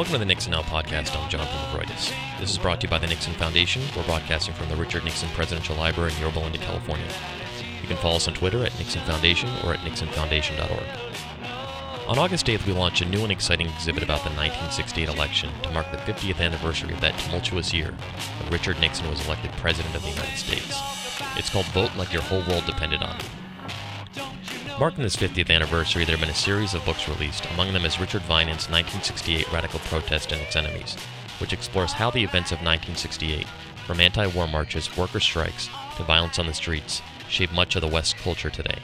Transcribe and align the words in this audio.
Welcome 0.00 0.14
to 0.14 0.18
the 0.20 0.24
Nixon 0.24 0.52
Now 0.52 0.62
podcast. 0.62 1.14
I'm 1.14 1.28
Jonathan 1.28 1.58
Movroydis. 1.58 2.10
This 2.40 2.50
is 2.50 2.56
brought 2.56 2.80
to 2.80 2.86
you 2.86 2.90
by 2.90 2.96
the 2.96 3.06
Nixon 3.06 3.34
Foundation. 3.34 3.82
We're 3.94 4.02
broadcasting 4.04 4.54
from 4.54 4.70
the 4.70 4.76
Richard 4.76 5.04
Nixon 5.04 5.28
Presidential 5.34 5.76
Library 5.76 6.14
in 6.14 6.20
Yorba 6.22 6.38
Linda, 6.38 6.56
California. 6.56 7.04
You 7.82 7.86
can 7.86 7.98
follow 7.98 8.16
us 8.16 8.26
on 8.26 8.32
Twitter 8.32 8.64
at 8.64 8.78
Nixon 8.78 9.02
Foundation 9.02 9.50
or 9.62 9.74
at 9.74 9.80
nixonfoundation.org. 9.80 12.08
On 12.08 12.18
August 12.18 12.46
8th, 12.46 12.64
we 12.64 12.72
launched 12.72 13.02
a 13.02 13.04
new 13.04 13.22
and 13.24 13.30
exciting 13.30 13.66
exhibit 13.66 14.02
about 14.02 14.20
the 14.20 14.30
1968 14.30 15.10
election 15.10 15.50
to 15.64 15.70
mark 15.72 15.90
the 15.90 15.98
50th 15.98 16.40
anniversary 16.40 16.94
of 16.94 17.00
that 17.02 17.18
tumultuous 17.18 17.74
year 17.74 17.92
when 18.40 18.50
Richard 18.50 18.80
Nixon 18.80 19.06
was 19.10 19.26
elected 19.26 19.52
President 19.58 19.94
of 19.94 20.00
the 20.00 20.08
United 20.08 20.38
States. 20.38 20.80
It's 21.36 21.50
called 21.50 21.66
Vote 21.74 21.94
Like 21.98 22.10
Your 22.10 22.22
Whole 22.22 22.42
World 22.48 22.64
Depended 22.64 23.02
on 23.02 23.16
It. 23.16 23.26
Marking 24.80 25.02
this 25.02 25.16
50th 25.16 25.50
anniversary, 25.50 26.06
there 26.06 26.16
have 26.16 26.26
been 26.26 26.34
a 26.34 26.34
series 26.34 26.72
of 26.72 26.82
books 26.86 27.06
released. 27.06 27.44
Among 27.50 27.74
them 27.74 27.84
is 27.84 28.00
Richard 28.00 28.22
Vinen's 28.22 28.70
1968 28.70 29.52
Radical 29.52 29.78
Protest 29.80 30.32
and 30.32 30.40
Its 30.40 30.56
Enemies, 30.56 30.94
which 31.38 31.52
explores 31.52 31.92
how 31.92 32.10
the 32.10 32.24
events 32.24 32.50
of 32.50 32.62
1968, 32.62 33.46
from 33.86 34.00
anti 34.00 34.26
war 34.28 34.46
marches, 34.46 34.96
worker 34.96 35.20
strikes, 35.20 35.68
to 35.98 36.02
violence 36.04 36.38
on 36.38 36.46
the 36.46 36.54
streets, 36.54 37.02
shape 37.28 37.52
much 37.52 37.76
of 37.76 37.82
the 37.82 37.88
West 37.88 38.16
culture 38.16 38.48
today. 38.48 38.78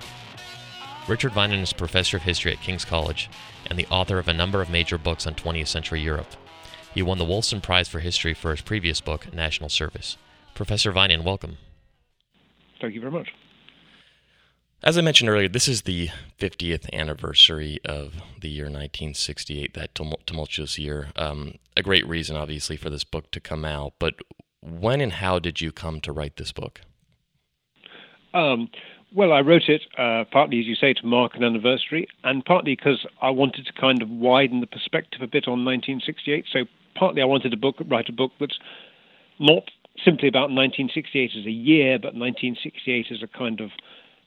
Richard 1.09 1.33
Vinen 1.33 1.61
is 1.61 1.73
professor 1.73 2.19
of 2.19 2.25
history 2.25 2.53
at 2.53 2.61
King's 2.61 2.85
College 2.85 3.31
and 3.71 3.79
the 3.79 3.87
author 3.87 4.19
of 4.19 4.29
a 4.29 4.35
number 4.35 4.61
of 4.61 4.69
major 4.69 4.99
books 4.99 5.27
on 5.27 5.35
20th 5.35 5.69
century 5.69 6.03
Europe. 6.03 6.37
He 6.93 7.03
won 7.03 7.17
the 7.17 7.25
Wolfson 7.25 7.63
Prize 7.63 7.89
for 7.89 8.01
History 8.01 8.35
for 8.35 8.51
his 8.51 8.61
previous 8.61 9.01
book, 9.01 9.33
National 9.33 9.71
Service. 9.71 10.19
Professor 10.55 10.93
Vinen, 10.93 11.25
welcome. 11.25 11.57
Thank 12.83 12.93
you 12.93 13.01
very 13.01 13.13
much. 13.13 13.33
As 14.83 14.99
I 14.99 15.01
mentioned 15.01 15.31
earlier, 15.31 15.49
this 15.49 15.69
is 15.69 15.83
the 15.83 16.11
50th 16.39 16.93
anniversary 16.93 17.79
of 17.85 18.17
the 18.41 18.49
year 18.49 18.67
1968, 18.67 19.73
that 19.75 19.95
tumultuous 19.95 20.79
year. 20.79 21.09
Um, 21.17 21.55
a 21.77 21.83
great 21.83 22.07
reason, 22.07 22.37
obviously, 22.37 22.77
for 22.77 22.91
this 22.91 23.03
book 23.03 23.31
to 23.31 23.41
come 23.41 23.65
out. 23.65 23.95
But 23.99 24.15
when 24.61 25.01
and 25.01 25.15
how 25.15 25.39
did 25.39 25.61
you 25.61 25.73
come 25.73 26.01
to 26.03 26.13
write 26.13 26.37
this 26.37 26.53
book? 26.53 26.83
Um, 28.35 28.69
well, 29.15 29.33
I 29.33 29.41
wrote 29.41 29.69
it 29.69 29.83
uh, 29.97 30.25
partly, 30.31 30.61
as 30.61 30.67
you 30.67 30.75
say, 30.75 30.93
to 30.93 31.07
mark 31.07 31.37
an 31.37 31.43
anniversary, 31.43 32.07
and 32.23 32.45
partly 32.45 32.77
because 32.77 33.07
I 33.23 33.31
wanted 33.31 33.65
to 33.67 33.73
kind 33.73 34.03
of 34.03 34.11
widen 34.11 34.61
the 34.61 34.67
perspective 34.67 35.23
a 35.23 35.27
bit 35.27 35.49
on 35.49 35.65
1968. 35.65 36.45
So, 36.53 36.65
partly 36.95 37.23
I 37.23 37.25
wanted 37.25 37.51
to 37.51 37.57
book, 37.57 37.77
write 37.89 38.11
a 38.11 38.13
book 38.13 38.33
that's 38.39 38.59
not 39.39 39.71
simply 40.05 40.29
about 40.29 40.51
1968 40.51 41.31
as 41.39 41.47
a 41.47 41.51
year, 41.51 41.99
but 41.99 42.15
1968 42.15 43.07
as 43.11 43.23
a 43.23 43.27
kind 43.27 43.61
of 43.61 43.71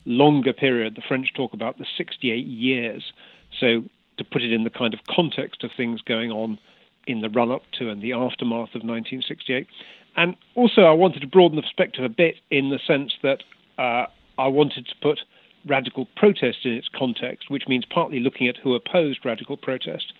longer 0.05 0.53
period. 0.53 0.95
The 0.95 1.03
French 1.07 1.33
talk 1.33 1.53
about 1.53 1.77
the 1.77 1.85
68 1.97 2.45
years. 2.45 3.11
So, 3.59 3.83
to 4.17 4.23
put 4.23 4.41
it 4.41 4.51
in 4.51 4.65
the 4.65 4.69
kind 4.69 4.93
of 4.93 4.99
context 5.09 5.63
of 5.63 5.71
things 5.75 6.01
going 6.01 6.29
on 6.29 6.59
in 7.07 7.21
the 7.21 7.29
run 7.29 7.51
up 7.51 7.63
to 7.79 7.89
and 7.89 8.01
the 8.01 8.13
aftermath 8.13 8.75
of 8.75 8.83
1968. 8.83 9.67
And 10.15 10.35
also, 10.55 10.81
I 10.81 10.91
wanted 10.91 11.21
to 11.21 11.27
broaden 11.27 11.55
the 11.55 11.61
perspective 11.61 12.03
a 12.03 12.09
bit 12.09 12.35
in 12.51 12.69
the 12.69 12.79
sense 12.85 13.13
that 13.23 13.43
uh, 13.77 14.05
I 14.37 14.47
wanted 14.47 14.85
to 14.87 14.95
put 15.01 15.19
radical 15.65 16.07
protest 16.15 16.59
in 16.65 16.73
its 16.73 16.89
context, 16.93 17.49
which 17.49 17.67
means 17.67 17.85
partly 17.85 18.19
looking 18.19 18.47
at 18.47 18.57
who 18.57 18.75
opposed 18.75 19.25
radical 19.25 19.57
protest, 19.57 20.13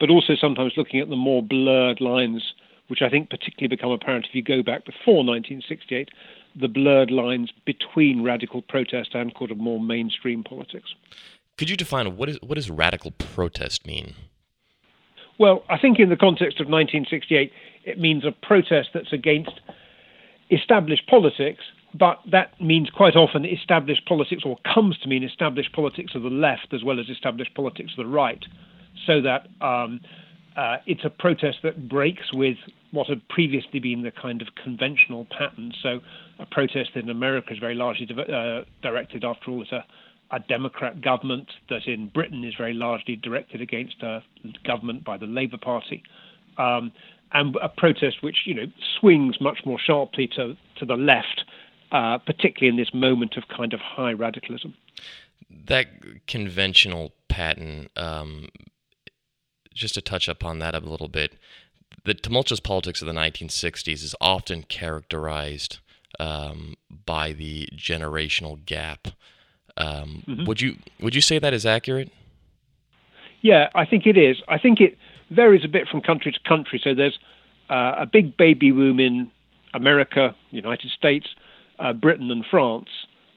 but 0.00 0.10
also 0.10 0.34
sometimes 0.34 0.72
looking 0.76 1.00
at 1.00 1.08
the 1.08 1.16
more 1.16 1.42
blurred 1.42 2.00
lines, 2.00 2.54
which 2.88 3.02
I 3.02 3.08
think 3.08 3.30
particularly 3.30 3.74
become 3.74 3.90
apparent 3.90 4.26
if 4.28 4.34
you 4.34 4.42
go 4.42 4.62
back 4.62 4.84
before 4.84 5.24
1968, 5.24 6.10
the 6.54 6.68
blurred 6.68 7.10
lines 7.10 7.50
between 7.64 8.22
radical 8.22 8.62
protest 8.62 9.14
and 9.14 9.32
sort 9.38 9.50
of 9.50 9.58
more 9.58 9.80
mainstream 9.80 10.44
politics. 10.44 10.94
Could 11.58 11.70
you 11.70 11.76
define 11.76 12.16
what 12.16 12.28
is 12.28 12.38
what 12.42 12.54
does 12.54 12.70
radical 12.70 13.10
protest 13.12 13.86
mean? 13.86 14.14
Well, 15.38 15.64
I 15.68 15.78
think 15.78 15.98
in 15.98 16.08
the 16.08 16.16
context 16.16 16.60
of 16.60 16.68
1968, 16.68 17.52
it 17.84 17.98
means 17.98 18.24
a 18.24 18.32
protest 18.32 18.90
that's 18.94 19.12
against 19.12 19.60
established 20.50 21.06
politics, 21.08 21.64
but 21.94 22.20
that 22.30 22.60
means 22.60 22.90
quite 22.90 23.16
often 23.16 23.44
established 23.44 24.06
politics, 24.06 24.42
or 24.44 24.58
comes 24.74 24.98
to 24.98 25.08
mean 25.08 25.24
established 25.24 25.72
politics 25.72 26.14
of 26.14 26.22
the 26.22 26.30
left 26.30 26.72
as 26.72 26.84
well 26.84 27.00
as 27.00 27.08
established 27.08 27.54
politics 27.54 27.92
of 27.96 28.04
the 28.04 28.10
right, 28.10 28.44
so 29.06 29.20
that 29.20 29.48
um, 29.60 30.00
uh, 30.56 30.76
it's 30.86 31.04
a 31.04 31.10
protest 31.10 31.58
that 31.62 31.88
breaks 31.88 32.32
with 32.32 32.56
what 32.90 33.06
had 33.08 33.26
previously 33.28 33.80
been 33.80 34.02
the 34.02 34.10
kind 34.10 34.42
of 34.42 34.48
conventional 34.62 35.26
pattern. 35.36 35.72
So, 35.82 36.00
a 36.42 36.46
protest 36.46 36.90
in 36.94 37.08
America 37.08 37.52
is 37.52 37.58
very 37.58 37.74
largely 37.74 38.08
uh, 38.10 38.62
directed, 38.82 39.24
after 39.24 39.50
all, 39.50 39.62
at 39.62 39.72
a, 39.72 39.84
a, 40.36 40.40
Democrat 40.40 41.00
government, 41.00 41.48
that 41.68 41.86
in 41.86 42.08
Britain 42.08 42.44
is 42.44 42.54
very 42.56 42.74
largely 42.74 43.16
directed 43.16 43.60
against 43.60 44.02
a 44.02 44.22
government 44.64 45.04
by 45.04 45.16
the 45.16 45.26
Labour 45.26 45.58
Party. 45.58 46.02
Um, 46.58 46.92
and 47.32 47.56
a 47.62 47.68
protest 47.68 48.22
which, 48.22 48.38
you 48.44 48.54
know, 48.54 48.66
swings 49.00 49.40
much 49.40 49.60
more 49.64 49.78
sharply 49.78 50.28
to, 50.36 50.56
to 50.78 50.84
the 50.84 50.96
left, 50.96 51.44
uh, 51.90 52.18
particularly 52.18 52.68
in 52.68 52.76
this 52.76 52.92
moment 52.92 53.36
of 53.36 53.44
kind 53.48 53.72
of 53.72 53.80
high 53.80 54.12
radicalism. 54.12 54.74
That 55.48 56.26
conventional 56.26 57.12
pattern 57.28 57.88
um, 57.96 58.48
just 59.74 59.94
to 59.94 60.02
touch 60.02 60.28
upon 60.28 60.58
that 60.58 60.74
a 60.74 60.80
little 60.80 61.08
bit, 61.08 61.36
the 62.04 62.14
tumultuous 62.14 62.60
politics 62.60 63.00
of 63.00 63.06
the 63.06 63.14
1960s 63.14 64.02
is 64.04 64.14
often 64.20 64.64
characterized 64.64 65.78
um, 66.20 66.74
by 67.06 67.32
the 67.32 67.68
generational 67.76 68.64
gap. 68.64 69.08
Um, 69.76 70.22
mm-hmm. 70.26 70.44
Would 70.46 70.60
you 70.60 70.76
would 71.00 71.14
you 71.14 71.20
say 71.20 71.38
that 71.38 71.54
is 71.54 71.64
accurate? 71.64 72.10
Yeah, 73.40 73.70
I 73.74 73.84
think 73.84 74.06
it 74.06 74.16
is. 74.16 74.36
I 74.48 74.58
think 74.58 74.80
it 74.80 74.96
varies 75.30 75.64
a 75.64 75.68
bit 75.68 75.88
from 75.88 76.00
country 76.00 76.32
to 76.32 76.38
country. 76.46 76.80
So 76.82 76.94
there's 76.94 77.18
uh, 77.70 77.94
a 77.98 78.06
big 78.06 78.36
baby 78.36 78.70
boom 78.70 79.00
in 79.00 79.30
America, 79.74 80.34
United 80.50 80.90
States, 80.90 81.26
uh, 81.78 81.92
Britain, 81.92 82.30
and 82.30 82.44
France. 82.48 82.88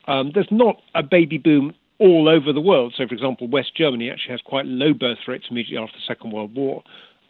Um, 0.08 0.32
there's 0.34 0.52
not 0.52 0.82
a 0.94 1.02
baby 1.02 1.38
boom 1.38 1.74
all 1.98 2.28
over 2.28 2.52
the 2.52 2.62
world. 2.62 2.94
So, 2.96 3.08
for 3.08 3.14
example, 3.14 3.48
West 3.48 3.76
Germany 3.76 4.12
actually 4.12 4.32
has 4.32 4.42
quite 4.42 4.66
low 4.66 4.94
birth 4.94 5.20
rates 5.28 5.46
immediately 5.50 5.78
after 5.78 5.98
the 5.98 6.04
Second 6.06 6.32
World 6.32 6.54
War. 6.54 6.84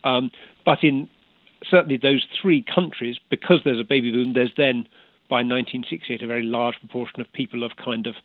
Um, 0.03 0.31
but 0.65 0.83
in 0.83 1.07
certainly 1.69 1.97
those 1.97 2.25
three 2.41 2.63
countries, 2.63 3.17
because 3.29 3.61
there's 3.63 3.79
a 3.79 3.83
baby 3.83 4.11
boom, 4.11 4.33
there's 4.33 4.51
then 4.57 4.87
by 5.29 5.37
1968 5.37 6.21
a 6.21 6.27
very 6.27 6.43
large 6.43 6.79
proportion 6.79 7.21
of 7.21 7.31
people 7.33 7.63
of 7.63 7.75
kind 7.77 8.07
of 8.07 8.15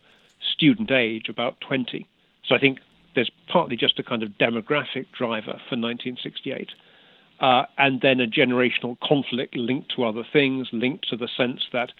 student 0.40 0.90
age, 0.90 1.28
about 1.28 1.60
20. 1.60 2.06
So 2.46 2.54
I 2.54 2.58
think 2.58 2.78
there's 3.14 3.30
partly 3.48 3.76
just 3.76 3.98
a 3.98 4.02
kind 4.02 4.22
of 4.22 4.30
demographic 4.30 5.06
driver 5.12 5.60
for 5.68 5.76
1968. 5.76 6.70
Uh, 7.40 7.64
and 7.78 8.00
then 8.02 8.20
a 8.20 8.26
generational 8.26 8.98
conflict 9.00 9.56
linked 9.56 9.94
to 9.96 10.04
other 10.04 10.24
things, 10.30 10.68
linked 10.72 11.08
to 11.08 11.16
the 11.16 11.28
sense 11.36 11.62
that 11.72 11.92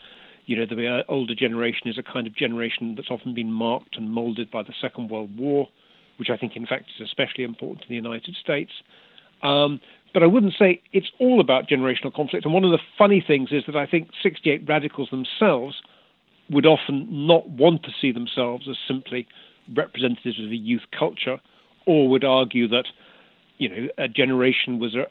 you 0.47 0.57
know, 0.57 0.67
the 0.67 1.05
older 1.09 1.35
generation 1.35 1.89
is 1.89 1.97
a 1.97 2.03
kind 2.03 2.27
of 2.27 2.35
generation 2.35 2.97
that's 2.97 3.11
often 3.11 3.35
been 3.35 3.53
marked 3.53 3.97
and 3.97 4.11
molded 4.11 4.51
by 4.51 4.63
the 4.63 4.75
Second 4.81 5.09
World 5.09 5.37
War, 5.39 5.69
which 6.17 6.29
I 6.29 6.37
think, 6.37 6.57
in 6.57 6.67
fact, 6.67 6.87
is 6.97 7.07
especially 7.07 7.45
important 7.45 7.83
in 7.83 7.89
the 7.91 7.95
United 7.95 8.35
States. 8.35 8.73
Um, 9.43 9.81
but 10.13 10.23
I 10.23 10.27
wouldn't 10.27 10.55
say 10.59 10.83
it's 10.93 11.11
all 11.19 11.41
about 11.41 11.69
generational 11.69 12.13
conflict. 12.13 12.45
And 12.45 12.55
one 12.55 12.65
of 12.65 12.71
the 12.71 12.79
funny 12.99 13.23
things 13.25 13.51
is 13.53 13.65
that 13.67 13.77
I 13.77 13.87
think 13.87 14.09
68 14.23 14.69
radicals 14.69 15.11
themselves 15.11 15.83
would 16.51 16.67
often 16.67 17.07
not 17.27 17.49
want 17.49 17.85
to 17.85 17.91
see 18.01 18.11
themselves 18.13 18.69
as 18.69 18.77
simply 18.87 19.27
representatives 19.75 20.41
of 20.41 20.51
a 20.51 20.57
youth 20.57 20.83
culture, 20.97 21.39
or 21.87 22.09
would 22.09 22.25
argue 22.25 22.67
that, 22.69 22.87
you 23.59 23.69
know, 23.69 23.89
a 23.99 24.09
generation 24.09 24.79
was 24.79 24.95
a, 24.95 25.03
uh, 25.03 25.07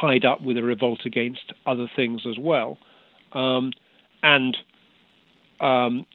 tied 0.00 0.24
up 0.24 0.40
with 0.42 0.56
a 0.56 0.62
revolt 0.62 1.00
against 1.04 1.52
other 1.66 1.90
things 1.94 2.22
as 2.28 2.38
well. 2.38 2.78
Um, 3.32 3.72
and 4.22 4.56
um, 5.60 6.06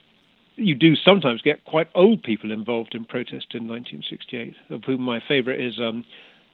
you 0.56 0.76
do 0.76 0.96
sometimes 0.96 1.42
get 1.42 1.66
quite 1.66 1.90
old 1.94 2.24
people 2.24 2.52
involved 2.52 2.96
in 2.96 3.06
protest 3.06 3.48
in 3.54 3.68
1968, 3.68 4.56
of 4.70 4.84
whom 4.86 5.02
my 5.02 5.22
favorite 5.28 5.60
is 5.60 5.80
um, 5.80 6.06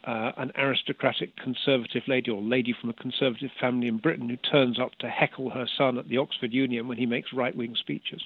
uh, 0.03 0.31
an 0.37 0.51
aristocratic 0.57 1.35
conservative 1.37 2.03
lady 2.07 2.31
or 2.31 2.41
lady 2.41 2.75
from 2.79 2.89
a 2.89 2.93
conservative 2.93 3.51
family 3.59 3.87
in 3.87 3.97
Britain 3.97 4.29
who 4.29 4.37
turns 4.37 4.79
up 4.79 4.91
to 4.99 5.09
heckle 5.09 5.49
her 5.51 5.67
son 5.77 5.97
at 5.97 6.07
the 6.07 6.17
Oxford 6.17 6.53
Union 6.53 6.87
when 6.87 6.97
he 6.97 7.05
makes 7.05 7.33
right 7.33 7.55
wing 7.55 7.75
speeches. 7.75 8.21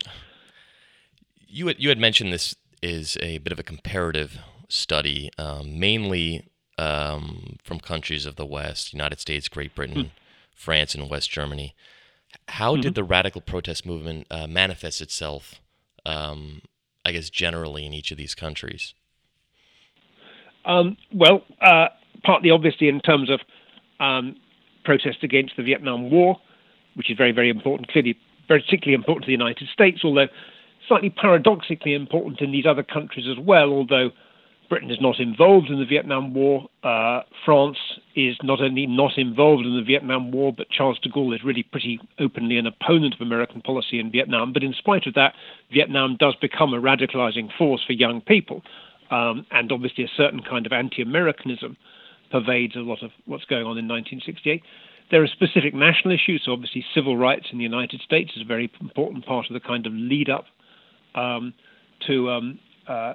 You 1.48 1.68
had, 1.68 1.80
you 1.80 1.89
had 1.89 2.00
mentioned 2.00 2.31
this 2.31 2.56
is 2.81 3.18
a 3.22 3.39
bit 3.39 3.51
of 3.51 3.60
a 3.60 3.63
comparative 3.63 4.39
study, 4.69 5.30
um, 5.38 5.80
mainly 5.80 6.48
um, 6.77 7.57
from 7.63 7.80
countries 7.80 8.25
of 8.25 8.36
the 8.36 8.45
West, 8.45 8.94
United 8.94 9.19
States, 9.19 9.48
Great 9.48 9.75
Britain, 9.75 10.06
hmm. 10.06 10.10
France, 10.56 10.95
and 10.95 11.10
West 11.10 11.30
Germany. 11.30 11.75
How 12.48 12.74
mm-hmm. 12.74 12.81
did 12.81 12.95
the 12.95 13.04
radical 13.04 13.42
protest 13.42 13.86
movement 13.86 14.28
uh, 14.30 14.48
manifest 14.48 15.01
itself, 15.01 15.56
um, 16.06 16.62
I 17.04 17.12
guess, 17.12 17.30
generally 17.30 17.86
in 17.86 17.94
each 17.94 18.12
of 18.12 18.18
these 18.18 18.36
countries? 18.36 18.94
Um, 20.65 20.97
well, 21.13 21.44
uh, 21.62 21.88
partly 22.23 22.50
obviously 22.51 22.88
in 22.88 23.00
terms 23.01 23.29
of 23.29 23.39
um, 24.00 24.35
protest 24.83 25.19
against 25.23 25.53
the 25.57 25.63
Vietnam 25.63 26.09
War, 26.09 26.38
which 26.95 27.09
is 27.09 27.17
very, 27.17 27.31
very 27.31 27.50
important, 27.50 27.89
clearly 27.89 28.17
particularly 28.47 28.94
important 28.94 29.25
to 29.25 29.27
the 29.27 29.31
United 29.31 29.67
States, 29.73 30.01
although 30.03 30.27
slightly 30.88 31.09
paradoxically 31.09 31.94
important 31.94 32.41
in 32.41 32.51
these 32.51 32.65
other 32.65 32.83
countries 32.83 33.25
as 33.29 33.44
well, 33.44 33.71
although 33.71 34.12
Britain 34.69 34.89
is 34.89 34.97
not 35.00 35.19
involved 35.19 35.69
in 35.69 35.79
the 35.79 35.85
Vietnam 35.85 36.33
War. 36.33 36.68
Uh, 36.83 37.21
France 37.44 37.77
is 38.15 38.35
not 38.44 38.61
only 38.61 38.88
not 38.88 39.18
involved 39.18 39.65
in 39.65 39.75
the 39.75 39.83
Vietnam 39.83 40.31
War, 40.31 40.53
but 40.53 40.69
Charles 40.69 41.00
de 41.00 41.09
Gaulle 41.09 41.35
is 41.35 41.44
really 41.44 41.63
pretty 41.63 42.00
openly 42.19 42.57
an 42.57 42.65
opponent 42.65 43.13
of 43.13 43.21
American 43.21 43.61
policy 43.61 44.00
in 44.00 44.11
Vietnam. 44.11 44.53
But 44.53 44.63
in 44.63 44.73
spite 44.73 45.06
of 45.06 45.13
that, 45.13 45.33
Vietnam 45.71 46.18
does 46.19 46.35
become 46.41 46.73
a 46.73 46.81
radicalizing 46.81 47.50
force 47.57 47.81
for 47.85 47.94
young 47.94 48.21
people. 48.21 48.63
Um, 49.12 49.46
and 49.52 49.72
obviously, 49.72 50.04
a 50.04 50.12
certain 50.16 50.42
kind 50.42 50.66
of 50.66 50.72
anti 50.72 51.02
Americanism 51.02 51.78
pervades 52.31 52.75
a 52.75 52.80
lot 52.80 53.04
of 53.04 53.12
what's 53.25 53.46
going 53.46 53.66
on 53.66 53.78
in 53.78 53.88
1968. 53.88 54.62
There 55.12 55.22
are 55.22 55.28
specific 55.28 55.74
national 55.75 56.13
issues, 56.16 56.44
so 56.46 56.54
obviously, 56.54 56.84
civil 56.94 57.16
rights 57.16 57.48
in 57.52 57.57
the 57.60 57.63
United 57.63 58.02
States 58.02 58.31
is 58.36 58.42
a 58.42 58.46
very 58.46 58.72
important 58.81 59.25
part 59.25 59.46
of 59.50 59.54
the 59.54 59.60
kind 59.60 59.86
of 59.86 59.94
lead 59.94 60.30
up 60.30 60.46
um, 61.13 61.54
to 62.07 62.30
um, 62.31 62.60
uh, 62.88 63.13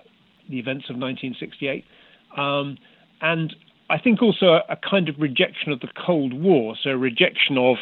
the 0.48 0.58
events 0.58 0.86
of 0.88 0.96
1968. 0.96 1.84
Um, 2.36 2.78
and 3.20 3.54
I 3.88 3.98
think 3.98 4.22
also 4.22 4.46
a, 4.46 4.62
a, 4.70 4.76
kind 4.76 5.08
of 5.08 5.16
rejection 5.18 5.72
of 5.72 5.80
the 5.80 5.88
Cold 6.06 6.32
War, 6.32 6.76
so 6.80 6.90
a 6.90 6.96
rejection 6.96 7.58
of 7.58 7.76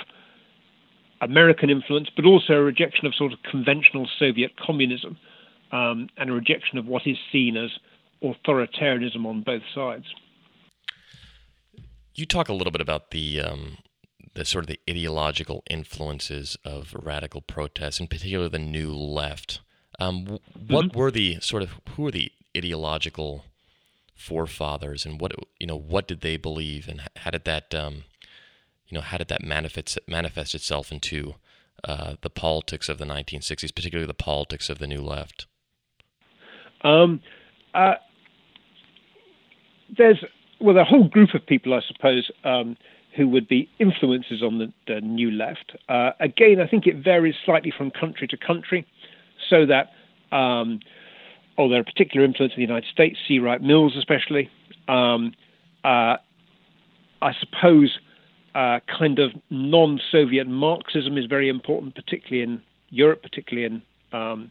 American 1.20 1.68
influence, 1.68 2.08
but 2.14 2.24
also 2.24 2.54
a 2.54 2.62
rejection 2.62 3.06
of 3.06 3.14
sort 3.14 3.32
of 3.32 3.38
conventional 3.48 4.08
Soviet 4.18 4.52
communism 4.56 5.18
um, 5.72 6.08
and 6.16 6.30
a 6.30 6.32
rejection 6.32 6.78
of 6.78 6.86
what 6.86 7.02
is 7.06 7.16
seen 7.30 7.56
as 7.56 7.70
authoritarianism 8.22 9.24
on 9.26 9.42
both 9.42 9.62
sides. 9.74 10.04
You 12.14 12.26
talk 12.26 12.48
a 12.48 12.52
little 12.52 12.72
bit 12.72 12.80
about 12.80 13.10
the 13.10 13.40
um, 13.40 13.78
the 14.34 14.44
sort 14.44 14.64
of 14.64 14.68
the 14.68 14.80
ideological 14.88 15.62
influences 15.70 16.56
of 16.64 16.94
radical 16.94 17.40
protests, 17.40 18.00
in 18.00 18.06
particular 18.06 18.48
the 18.48 18.58
New 18.58 18.92
Left. 18.92 19.60
Um, 19.98 20.38
what 20.66 20.86
mm-hmm. 20.86 20.98
were 20.98 21.10
the 21.10 21.38
sort 21.40 21.62
of 21.62 21.70
who 21.90 22.04
were 22.04 22.10
the 22.10 22.30
ideological 22.56 23.44
forefathers, 24.14 25.06
and 25.06 25.20
what 25.20 25.32
you 25.60 25.66
know 25.66 25.78
what 25.78 26.08
did 26.08 26.20
they 26.20 26.36
believe, 26.36 26.88
and 26.88 27.02
how 27.16 27.30
did 27.30 27.44
that 27.44 27.74
um, 27.74 28.04
you 28.88 28.94
know 28.94 29.00
how 29.00 29.18
did 29.18 29.28
that 29.28 29.42
manifest 29.42 29.98
manifest 30.06 30.54
itself 30.54 30.90
into 30.90 31.34
uh, 31.84 32.14
the 32.22 32.30
politics 32.30 32.88
of 32.88 32.98
the 32.98 33.04
1960s, 33.04 33.74
particularly 33.74 34.06
the 34.06 34.14
politics 34.14 34.68
of 34.68 34.78
the 34.78 34.86
New 34.86 35.00
Left? 35.00 35.46
Um, 36.82 37.20
uh, 37.74 37.94
there's 39.96 40.24
well, 40.60 40.76
a 40.76 40.84
whole 40.84 41.08
group 41.08 41.34
of 41.34 41.46
people, 41.46 41.74
I 41.74 41.80
suppose, 41.86 42.30
um, 42.44 42.76
who 43.16 43.28
would 43.28 43.48
be 43.48 43.68
influences 43.78 44.42
on 44.42 44.58
the, 44.58 44.72
the 44.86 45.00
new 45.00 45.30
left. 45.30 45.76
Uh, 45.88 46.10
again, 46.20 46.60
I 46.60 46.66
think 46.66 46.86
it 46.86 46.96
varies 46.96 47.34
slightly 47.44 47.72
from 47.76 47.90
country 47.90 48.26
to 48.28 48.36
country, 48.36 48.86
so 49.48 49.66
that, 49.66 49.90
um, 50.36 50.80
oh, 51.56 51.68
there 51.68 51.80
are 51.80 51.84
particular 51.84 52.24
influences 52.24 52.56
in 52.56 52.62
the 52.62 52.68
United 52.68 52.90
States, 52.90 53.18
C. 53.26 53.38
Wright 53.38 53.62
Mills 53.62 53.96
especially. 53.96 54.50
Um, 54.88 55.34
uh, 55.84 56.16
I 57.20 57.32
suppose 57.38 57.98
uh, 58.54 58.80
kind 58.98 59.18
of 59.18 59.32
non 59.50 60.00
Soviet 60.10 60.46
Marxism 60.46 61.16
is 61.18 61.26
very 61.26 61.48
important, 61.48 61.94
particularly 61.94 62.42
in 62.42 62.62
Europe, 62.90 63.22
particularly 63.22 63.66
in 63.66 64.18
um, 64.18 64.48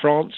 France. 0.00 0.34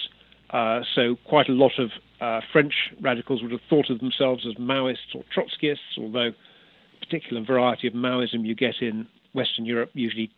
Uh, 0.55 0.83
so, 0.95 1.17
quite 1.25 1.49
a 1.49 1.53
lot 1.53 1.73
of 1.79 1.91
uh, 2.21 2.41
French 2.53 2.75
radicals 3.01 3.43
would 3.43 3.51
have 3.51 3.61
thought 3.69 3.91
of 3.91 3.99
themselves 3.99 4.47
as 4.47 4.55
Maoists 4.55 5.13
or 5.13 5.25
Trotskyists, 5.37 5.99
although 5.99 6.29
a 6.29 7.05
particular 7.05 7.43
variety 7.45 7.89
of 7.89 7.93
Maoism 7.93 8.47
you 8.47 8.55
get 8.55 8.77
in 8.81 9.09
Western 9.33 9.65
Europe 9.65 9.91
usually 9.95 10.31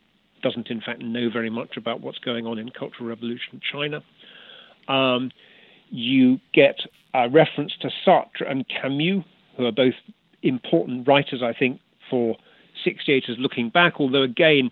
doesn't, 0.42 0.68
in 0.68 0.80
fact, 0.80 1.02
know 1.02 1.28
very 1.30 1.50
much 1.50 1.76
about 1.76 2.00
what's 2.00 2.18
going 2.18 2.46
on 2.46 2.58
in 2.58 2.70
Cultural 2.70 3.06
Revolution 3.06 3.60
China. 3.70 4.02
Um, 4.88 5.32
you 5.90 6.40
get 6.54 6.76
a 7.12 7.28
reference 7.28 7.74
to 7.82 7.90
Sartre 8.06 8.50
and 8.50 8.64
Camus, 8.68 9.22
who 9.58 9.66
are 9.66 9.72
both 9.72 9.94
important 10.42 11.06
writers, 11.06 11.42
I 11.42 11.52
think, 11.52 11.78
for 12.08 12.36
68ers 12.86 13.38
looking 13.38 13.68
back, 13.68 13.94
although 13.98 14.22
again, 14.22 14.70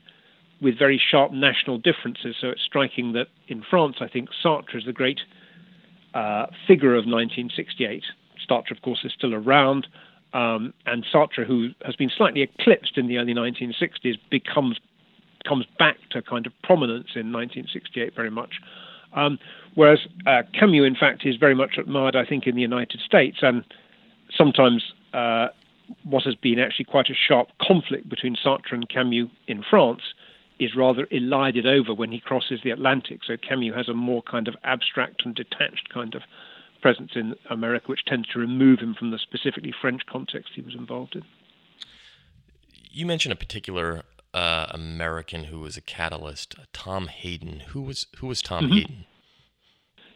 with 0.65 0.79
very 0.79 1.01
sharp 1.11 1.31
national 1.31 1.77
differences. 1.77 2.35
So 2.41 2.49
it's 2.49 2.63
striking 2.63 3.13
that 3.13 3.29
in 3.47 3.63
France, 3.69 3.97
I 4.01 4.09
think 4.09 4.31
Sartre 4.43 4.79
is 4.79 4.85
the 4.87 4.95
great 4.95 5.21
uh, 6.15 6.47
figure 6.67 6.95
of 6.95 7.05
1968. 7.05 8.03
Sartre, 8.49 8.71
of 8.71 8.81
course, 8.81 9.01
is 9.05 9.13
still 9.17 9.35
around, 9.35 9.87
um, 10.33 10.73
and 10.87 11.05
Sartre, 11.05 11.47
who 11.47 11.69
has 11.85 11.95
been 11.97 12.11
slightly 12.17 12.41
eclipsed 12.41 12.97
in 12.97 13.07
the 13.07 13.19
early 13.19 13.35
1960s, 13.35 14.17
becomes 14.31 14.81
comes 15.47 15.67
back 15.79 15.99
to 16.11 16.23
kind 16.23 16.47
of 16.47 16.55
prominence 16.63 17.09
in 17.15 17.31
1968 17.31 18.15
very 18.17 18.31
much. 18.31 18.55
Um, 19.13 19.39
whereas 19.75 19.99
uh, 20.27 20.41
Camus, 20.59 20.87
in 20.87 20.97
fact, 20.99 21.27
is 21.27 21.37
very 21.37 21.55
much 21.55 21.77
admired, 21.77 22.17
I 22.17 22.25
think, 22.25 22.47
in 22.47 22.55
the 22.55 22.63
United 22.63 23.01
States, 23.05 23.39
and 23.43 23.63
sometimes 24.35 24.83
uh, 25.13 25.49
what 26.05 26.23
has 26.23 26.35
been 26.35 26.59
actually 26.59 26.87
quite 26.87 27.11
a 27.11 27.15
sharp 27.15 27.49
conflict 27.61 28.09
between 28.09 28.37
Sartre 28.37 28.73
and 28.73 28.89
Camus 28.89 29.29
in 29.47 29.63
France 29.69 30.01
is 30.59 30.77
rather 30.77 31.07
elided 31.11 31.67
over 31.67 31.93
when 31.93 32.13
he 32.13 32.21
crosses 32.21 32.61
the 32.63 32.71
Atlantic. 32.71 33.21
So 33.27 33.37
Camus 33.37 33.75
has 33.75 33.89
a 33.89 33.95
more 33.95 34.23
kind 34.23 34.49
of 34.49 34.55
abstract 34.65 35.23
and 35.25 35.35
detached 35.35 35.89
kind 35.93 36.15
of 36.15 36.23
presence 36.81 37.13
in 37.15 37.35
America, 37.51 37.87
which 37.87 38.05
tends 38.05 38.29
to 38.29 38.39
remove 38.39 38.79
him 38.79 38.95
from 38.95 39.11
the 39.11 39.19
specifically 39.19 39.75
French 39.81 40.03
context 40.07 40.51
he 40.55 40.61
was 40.61 40.75
involved 40.75 41.17
in. 41.17 41.23
You 42.91 43.07
mentioned 43.07 43.33
a 43.33 43.37
particular 43.37 44.03
uh, 44.33 44.67
American 44.71 45.45
who 45.45 45.61
was 45.61 45.77
a 45.77 45.81
catalyst, 45.81 46.55
uh, 46.59 46.65
Tom 46.73 47.09
Hayden. 47.09 47.61
Who 47.69 47.83
was 47.83 48.07
who 48.19 48.27
was 48.27 48.43
Tom 48.43 48.65
mm-hmm. 48.65 48.75
Hayden? 48.75 49.05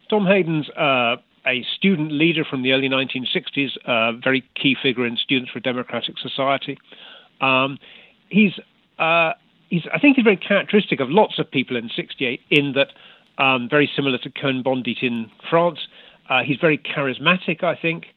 Tom 0.09 0.25
Hayden's 0.25 0.69
uh, 0.69 1.17
a 1.45 1.63
student 1.75 2.11
leader 2.11 2.43
from 2.43 2.61
the 2.63 2.71
early 2.73 2.89
1960s, 2.89 3.71
a 3.85 3.91
uh, 3.91 4.11
very 4.23 4.43
key 4.55 4.75
figure 4.81 5.05
in 5.05 5.17
Students 5.17 5.51
for 5.51 5.59
Democratic 5.59 6.17
Society. 6.19 6.77
Um, 7.41 7.79
he's 8.29 8.53
uh, 8.97 9.33
he's 9.69 9.83
I 9.93 9.99
think 9.99 10.15
he's 10.15 10.23
very 10.23 10.37
characteristic 10.37 10.99
of 10.99 11.09
lots 11.09 11.39
of 11.39 11.49
people 11.49 11.77
in 11.77 11.89
'68 11.95 12.41
in 12.49 12.73
that 12.73 12.89
um, 13.43 13.69
very 13.69 13.89
similar 13.95 14.17
to 14.19 14.29
Cohn-Bendit 14.29 14.97
in 15.01 15.31
France. 15.49 15.79
Uh, 16.29 16.43
he's 16.43 16.57
very 16.59 16.77
charismatic, 16.77 17.63
I 17.63 17.75
think. 17.75 18.07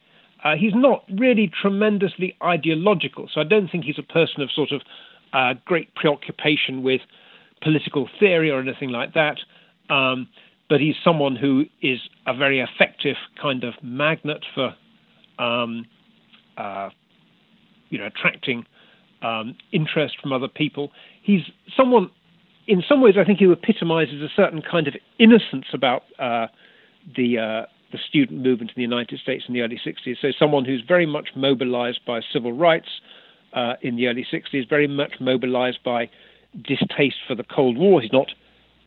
Uh, 0.44 0.56
he's 0.56 0.74
not 0.74 1.04
really 1.08 1.50
tremendously 1.60 2.36
ideological, 2.42 3.28
so 3.32 3.40
I 3.40 3.44
don't 3.44 3.70
think 3.70 3.84
he's 3.84 3.98
a 3.98 4.02
person 4.02 4.42
of 4.42 4.50
sort 4.50 4.72
of 4.72 4.82
uh, 5.32 5.54
great 5.64 5.94
preoccupation 5.94 6.82
with 6.82 7.00
political 7.62 8.08
theory 8.18 8.50
or 8.50 8.60
anything 8.60 8.90
like 8.90 9.14
that. 9.14 9.38
Um, 9.88 10.28
but 10.68 10.80
he's 10.80 10.96
someone 11.04 11.36
who 11.36 11.66
is 11.80 12.00
a 12.26 12.34
very 12.34 12.60
effective 12.60 13.16
kind 13.40 13.62
of 13.62 13.74
magnet 13.82 14.44
for, 14.54 14.74
um, 15.38 15.86
uh, 16.56 16.90
you 17.90 17.98
know, 17.98 18.06
attracting 18.06 18.64
um, 19.22 19.56
interest 19.70 20.16
from 20.20 20.32
other 20.32 20.48
people. 20.48 20.90
He's 21.22 21.42
someone, 21.76 22.10
in 22.66 22.82
some 22.88 23.00
ways, 23.00 23.14
I 23.18 23.24
think 23.24 23.38
he 23.38 23.50
epitomizes 23.50 24.22
a 24.22 24.28
certain 24.34 24.62
kind 24.62 24.88
of 24.88 24.94
innocence 25.18 25.66
about 25.72 26.02
uh, 26.18 26.48
the 27.16 27.38
uh, 27.38 27.66
the 27.92 27.98
student 28.08 28.42
movement 28.42 28.70
in 28.70 28.74
the 28.76 28.82
United 28.82 29.20
States 29.20 29.44
in 29.46 29.54
the 29.54 29.60
early 29.60 29.78
60s. 29.84 30.16
So, 30.20 30.32
someone 30.36 30.64
who's 30.64 30.82
very 30.86 31.06
much 31.06 31.28
mobilized 31.36 32.00
by 32.06 32.20
civil 32.32 32.52
rights 32.52 32.88
uh, 33.52 33.74
in 33.82 33.96
the 33.96 34.06
early 34.06 34.26
60s, 34.30 34.68
very 34.68 34.88
much 34.88 35.14
mobilized 35.20 35.78
by 35.84 36.08
distaste 36.60 37.16
for 37.26 37.34
the 37.34 37.44
Cold 37.44 37.78
War. 37.78 38.00
He's 38.00 38.12
not 38.12 38.28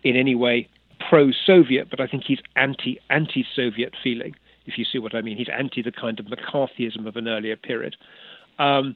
in 0.03 0.15
any 0.15 0.35
way 0.35 0.67
pro 1.09 1.31
Soviet, 1.31 1.89
but 1.89 1.99
I 1.99 2.07
think 2.07 2.23
he's 2.25 2.39
anti 2.55 2.99
anti 3.09 3.45
Soviet 3.55 3.93
feeling, 4.03 4.35
if 4.65 4.77
you 4.77 4.85
see 4.85 4.99
what 4.99 5.15
I 5.15 5.21
mean. 5.21 5.37
He's 5.37 5.49
anti 5.55 5.81
the 5.81 5.91
kind 5.91 6.19
of 6.19 6.25
McCarthyism 6.25 7.07
of 7.07 7.15
an 7.15 7.27
earlier 7.27 7.55
period. 7.55 7.95
Um, 8.59 8.95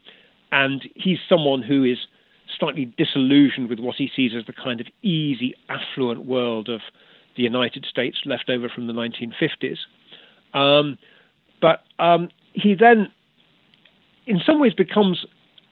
and 0.51 0.83
he's 0.95 1.19
someone 1.27 1.61
who 1.61 1.83
is 1.83 1.97
slightly 2.59 2.93
disillusioned 2.97 3.69
with 3.69 3.79
what 3.79 3.95
he 3.95 4.09
sees 4.15 4.31
as 4.37 4.45
the 4.45 4.53
kind 4.53 4.81
of 4.81 4.87
easy, 5.01 5.55
affluent 5.69 6.25
world 6.25 6.69
of 6.69 6.81
the 7.35 7.43
United 7.43 7.85
States 7.89 8.17
left 8.25 8.49
over 8.49 8.69
from 8.69 8.87
the 8.87 8.93
1950s. 8.93 9.77
Um, 10.53 10.97
but 11.61 11.83
um, 11.99 12.29
he 12.53 12.75
then, 12.75 13.11
in 14.25 14.39
some 14.45 14.59
ways, 14.59 14.73
becomes 14.73 15.25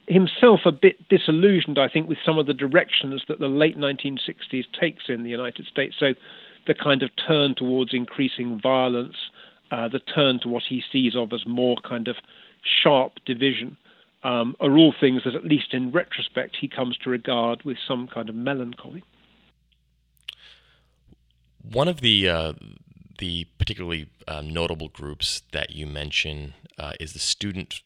himself 0.07 0.61
a 0.65 0.71
bit 0.71 0.95
disillusioned, 1.09 1.77
I 1.77 1.89
think, 1.89 2.07
with 2.07 2.17
some 2.25 2.37
of 2.37 2.45
the 2.45 2.53
directions 2.53 3.23
that 3.27 3.39
the 3.39 3.47
late 3.47 3.77
1960s 3.77 4.63
takes 4.79 5.05
in 5.09 5.23
the 5.23 5.29
United 5.29 5.65
States. 5.65 5.95
So 5.99 6.13
the 6.65 6.73
kind 6.73 7.03
of 7.03 7.09
turn 7.27 7.55
towards 7.55 7.93
increasing 7.93 8.59
violence, 8.61 9.15
uh, 9.71 9.87
the 9.89 9.99
turn 9.99 10.39
to 10.43 10.47
what 10.47 10.63
he 10.67 10.81
sees 10.91 11.15
of 11.15 11.33
as 11.33 11.45
more 11.45 11.75
kind 11.87 12.07
of 12.07 12.15
sharp 12.61 13.13
division, 13.25 13.77
um, 14.27 14.57
are 14.59 14.77
all 14.77 14.93
things 14.99 15.21
that, 15.23 15.35
at 15.35 15.45
least 15.45 15.73
in 15.73 15.89
retrospect, 15.91 16.57
he 16.59 16.67
comes 16.67 16.97
to 16.97 17.09
regard 17.09 17.63
with 17.63 17.77
some 17.87 18.09
kind 18.13 18.27
of 18.27 18.35
melancholy. 18.35 19.01
One 21.63 21.87
of 21.87 22.01
the 22.01 22.27
uh, 22.27 22.53
the 23.19 23.45
particularly 23.57 24.09
uh, 24.27 24.41
notable 24.41 24.89
groups 24.89 25.43
that 25.53 25.71
you 25.71 25.87
mention 25.87 26.55
uh, 26.77 26.91
is 26.99 27.13
the 27.13 27.19
student 27.19 27.81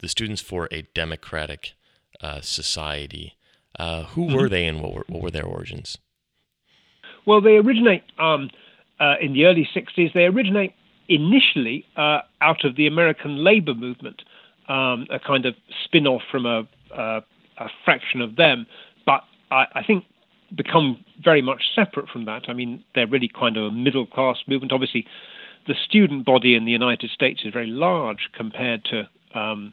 the 0.00 0.08
Students 0.08 0.42
for 0.42 0.68
a 0.70 0.82
Democratic 0.94 1.72
uh, 2.20 2.42
Society. 2.42 3.34
Uh, 3.78 4.04
who 4.04 4.26
mm-hmm. 4.26 4.36
were 4.36 4.48
they, 4.48 4.66
and 4.66 4.82
what 4.82 4.92
were, 4.92 5.04
what 5.08 5.22
were 5.22 5.30
their 5.30 5.44
origins? 5.44 5.98
Well, 7.26 7.40
they 7.40 7.56
originate 7.56 8.02
um, 8.18 8.50
uh, 8.98 9.14
in 9.20 9.32
the 9.32 9.46
early 9.46 9.68
'60s. 9.74 10.12
They 10.12 10.24
originate 10.24 10.74
initially 11.08 11.86
out 11.96 12.64
of 12.64 12.76
the 12.76 12.86
American 12.86 13.42
labor 13.42 13.74
movement. 13.74 14.22
Um, 14.68 15.06
a 15.10 15.18
kind 15.18 15.46
of 15.46 15.54
spin 15.84 16.06
off 16.06 16.22
from 16.30 16.46
a, 16.46 16.68
a, 16.94 17.22
a, 17.58 17.68
fraction 17.84 18.20
of 18.20 18.36
them, 18.36 18.66
but 19.06 19.22
I, 19.50 19.64
I, 19.74 19.82
think 19.82 20.04
become 20.54 21.04
very 21.22 21.42
much 21.42 21.62
separate 21.74 22.08
from 22.08 22.26
that. 22.26 22.44
I 22.48 22.52
mean, 22.52 22.84
they're 22.94 23.06
really 23.06 23.28
kind 23.28 23.56
of 23.56 23.64
a 23.64 23.70
middle 23.70 24.06
class 24.06 24.36
movement. 24.46 24.72
Obviously, 24.72 25.06
the 25.66 25.74
student 25.84 26.24
body 26.24 26.54
in 26.54 26.64
the 26.64 26.72
United 26.72 27.10
States 27.10 27.42
is 27.44 27.52
very 27.52 27.66
large 27.66 28.28
compared 28.36 28.84
to 28.86 29.08
um, 29.38 29.72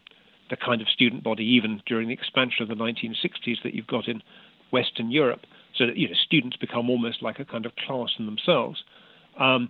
the 0.49 0.55
kind 0.55 0.81
of 0.81 0.87
student 0.87 1.23
body 1.23 1.43
even 1.43 1.81
during 1.85 2.07
the 2.07 2.13
expansion 2.13 2.63
of 2.63 2.69
the 2.69 2.75
1960s 2.75 3.63
that 3.63 3.73
you've 3.73 3.87
got 3.87 4.07
in 4.07 4.21
Western 4.71 5.11
Europe. 5.11 5.41
So 5.75 5.87
that 5.87 5.97
you 5.97 6.07
know, 6.07 6.15
students 6.25 6.55
become 6.55 6.89
almost 6.89 7.21
like 7.21 7.39
a 7.39 7.45
kind 7.45 7.65
of 7.65 7.73
class 7.75 8.11
in 8.17 8.25
themselves. 8.25 8.83
Um, 9.37 9.67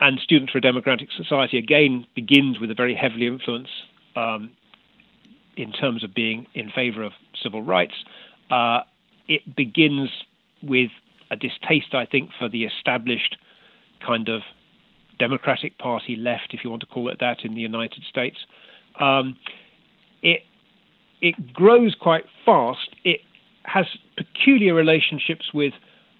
and 0.00 0.20
Students 0.20 0.52
for 0.52 0.58
a 0.58 0.60
Democratic 0.60 1.08
Society 1.16 1.56
again 1.56 2.06
begins 2.14 2.60
with 2.60 2.70
a 2.70 2.74
very 2.74 2.94
heavily 2.94 3.26
influence 3.26 3.68
um, 4.14 4.50
in 5.56 5.72
terms 5.72 6.04
of 6.04 6.14
being 6.14 6.46
in 6.54 6.70
favor 6.70 7.02
of 7.02 7.12
civil 7.42 7.62
rights. 7.62 7.94
Uh, 8.50 8.80
it 9.28 9.56
begins 9.56 10.10
with 10.62 10.90
a 11.30 11.36
distaste, 11.36 11.94
I 11.94 12.06
think, 12.06 12.30
for 12.38 12.48
the 12.48 12.64
established 12.64 13.36
kind 14.06 14.28
of 14.28 14.42
Democratic 15.18 15.78
Party 15.78 16.16
left, 16.16 16.52
if 16.52 16.60
you 16.62 16.70
want 16.70 16.80
to 16.80 16.86
call 16.86 17.08
it 17.08 17.18
that, 17.20 17.44
in 17.44 17.54
the 17.54 17.60
United 17.60 18.04
States. 18.08 18.36
Um, 19.00 19.36
it 20.22 20.42
it 21.20 21.52
grows 21.52 21.96
quite 21.98 22.24
fast. 22.44 22.94
It 23.04 23.20
has 23.64 23.86
peculiar 24.16 24.74
relationships 24.74 25.52
with 25.54 25.72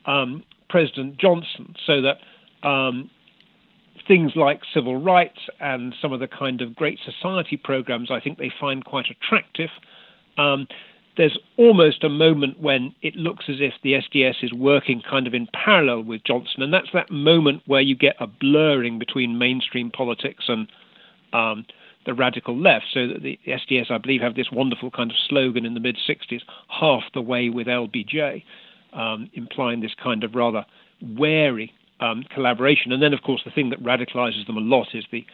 um, 0.07 0.43
President 0.69 1.19
Johnson, 1.19 1.75
so 1.87 2.01
that 2.03 2.19
um, 2.67 3.11
things 4.07 4.33
like 4.37 4.61
civil 4.73 5.01
rights 5.01 5.39
and 5.61 5.95
some 6.01 6.13
of 6.13 6.21
the 6.21 6.29
kind 6.29 6.61
of 6.61 6.75
Great 6.75 6.99
Society 7.05 7.57
programs, 7.57 8.11
I 8.11 8.21
think 8.21 8.39
they 8.39 8.53
find 8.61 8.85
quite 8.85 9.07
attractive. 9.11 9.71
Um, 10.39 10.67
there's 11.17 11.39
almost 11.57 12.05
a 12.05 12.09
moment 12.09 12.61
when 12.61 12.95
it 13.03 13.17
looks 13.17 13.47
as 13.49 13.57
if 13.59 13.73
the 13.83 13.95
SDS 13.95 14.43
is 14.43 14.53
working 14.53 15.03
kind 15.09 15.27
of 15.27 15.35
in 15.35 15.49
parallel 15.53 16.03
with 16.03 16.23
Johnson, 16.25 16.63
and 16.63 16.73
that's 16.73 16.89
that 16.93 17.11
moment 17.11 17.63
where 17.67 17.81
you 17.81 17.97
get 17.97 18.17
a 18.21 18.27
blurring 18.27 18.99
between 18.99 19.39
mainstream 19.39 19.91
politics 19.91 20.45
and 20.49 20.69
um, 21.33 21.65
the 22.05 22.15
radical 22.15 22.57
left. 22.57 22.87
So 22.93 23.07
the 23.07 23.39
SDS, 23.47 23.91
I 23.91 23.99
believe, 23.99 24.21
have 24.21 24.35
this 24.35 24.51
wonderful 24.53 24.91
kind 24.91 25.11
of 25.11 25.17
slogan 25.29 25.65
in 25.65 25.75
the 25.75 25.81
mid 25.81 25.97
60s, 26.09 26.43
half 26.69 27.03
the 27.15 27.23
way 27.23 27.49
with 27.49 27.67
LBJ, 27.67 28.45
um, 28.93 29.31
implying 29.33 29.81
this 29.81 29.95
kind 30.03 30.23
of 30.23 30.35
rather 30.35 30.67
wary 31.01 31.73
um, 32.01 32.25
collaboration. 32.35 32.93
And 32.93 33.03
then, 33.03 33.13
of 33.13 33.23
course, 33.23 33.43
the 33.45 33.51
thing 33.51 33.71
that 33.71 33.83
radicalizes 33.83 34.47
them 34.47 34.57
a 34.57 34.61
lot 34.61 34.89
is 34.95 35.05
the 35.11 35.25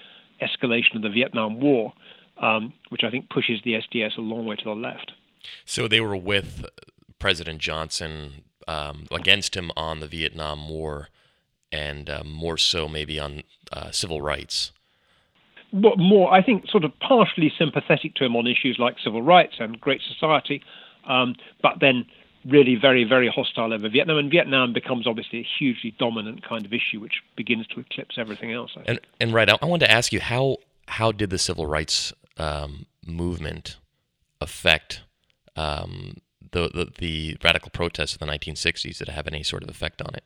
escalation 0.41 0.97
of 0.97 1.03
the 1.03 1.09
Vietnam 1.09 1.61
War, 1.61 1.93
um, 2.39 2.73
which 2.89 3.03
I 3.05 3.11
think 3.11 3.31
pushes 3.31 3.61
the 3.65 3.75
SDS 3.75 4.17
a 4.19 4.21
long 4.21 4.47
way 4.47 4.57
to 4.57 4.65
the 4.65 4.75
left. 4.75 5.13
So 5.65 5.89
they 5.89 6.01
were 6.01 6.17
with 6.17 6.67
President 7.19 7.61
Johnson 7.61 8.45
um, 8.69 9.07
against 9.11 9.57
him 9.57 9.71
on 9.77 10.01
the 10.01 10.07
Vietnam 10.07 10.69
War, 10.69 11.09
and 11.71 12.09
uh, 12.09 12.23
more 12.25 12.57
so 12.57 12.89
maybe 12.89 13.19
on 13.19 13.43
uh, 13.73 13.91
civil 13.91 14.21
rights. 14.21 14.73
More, 15.73 16.33
I 16.33 16.43
think, 16.43 16.69
sort 16.69 16.85
of 16.85 16.93
partially 17.01 17.51
sympathetic 17.57 18.15
to 18.17 18.25
him 18.25 18.37
on 18.37 18.47
issues 18.47 18.77
like 18.79 18.97
civil 19.03 19.23
rights 19.23 19.55
and 19.59 19.81
Great 19.81 20.03
Society, 20.07 20.63
um, 21.09 21.35
but 21.63 21.81
then 21.81 22.05
really 22.45 22.75
very, 22.75 23.05
very 23.05 23.29
hostile 23.29 23.73
over 23.73 23.89
Vietnam. 23.89 24.19
And 24.19 24.31
Vietnam 24.31 24.73
becomes 24.73 25.07
obviously 25.07 25.41
a 25.41 25.47
hugely 25.59 25.95
dominant 25.99 26.47
kind 26.47 26.65
of 26.65 26.73
issue, 26.73 27.01
which 27.01 27.23
begins 27.37 27.67
to 27.69 27.81
eclipse 27.81 28.17
everything 28.19 28.53
else. 28.53 28.73
And 28.87 29.01
and 29.21 29.33
right, 29.33 29.49
I, 29.49 29.57
I 29.61 29.67
wanted 29.67 29.87
to 29.87 29.93
ask 29.93 30.13
you 30.13 30.21
how 30.21 30.59
how 30.89 31.13
did 31.13 31.31
the 31.31 31.39
civil 31.39 31.67
rights 31.67 32.13
um, 32.37 32.87
movement 33.07 33.77
affect 34.41 35.03
um, 35.57 36.17
the, 36.51 36.69
the, 36.69 36.93
the 36.99 37.37
radical 37.43 37.71
protests 37.71 38.15
of 38.15 38.19
the 38.19 38.27
1960s? 38.27 38.99
Did 38.99 39.09
it 39.09 39.13
have 39.13 39.27
any 39.27 39.43
sort 39.43 39.63
of 39.63 39.69
effect 39.69 40.03
on 40.03 40.15
it? 40.15 40.25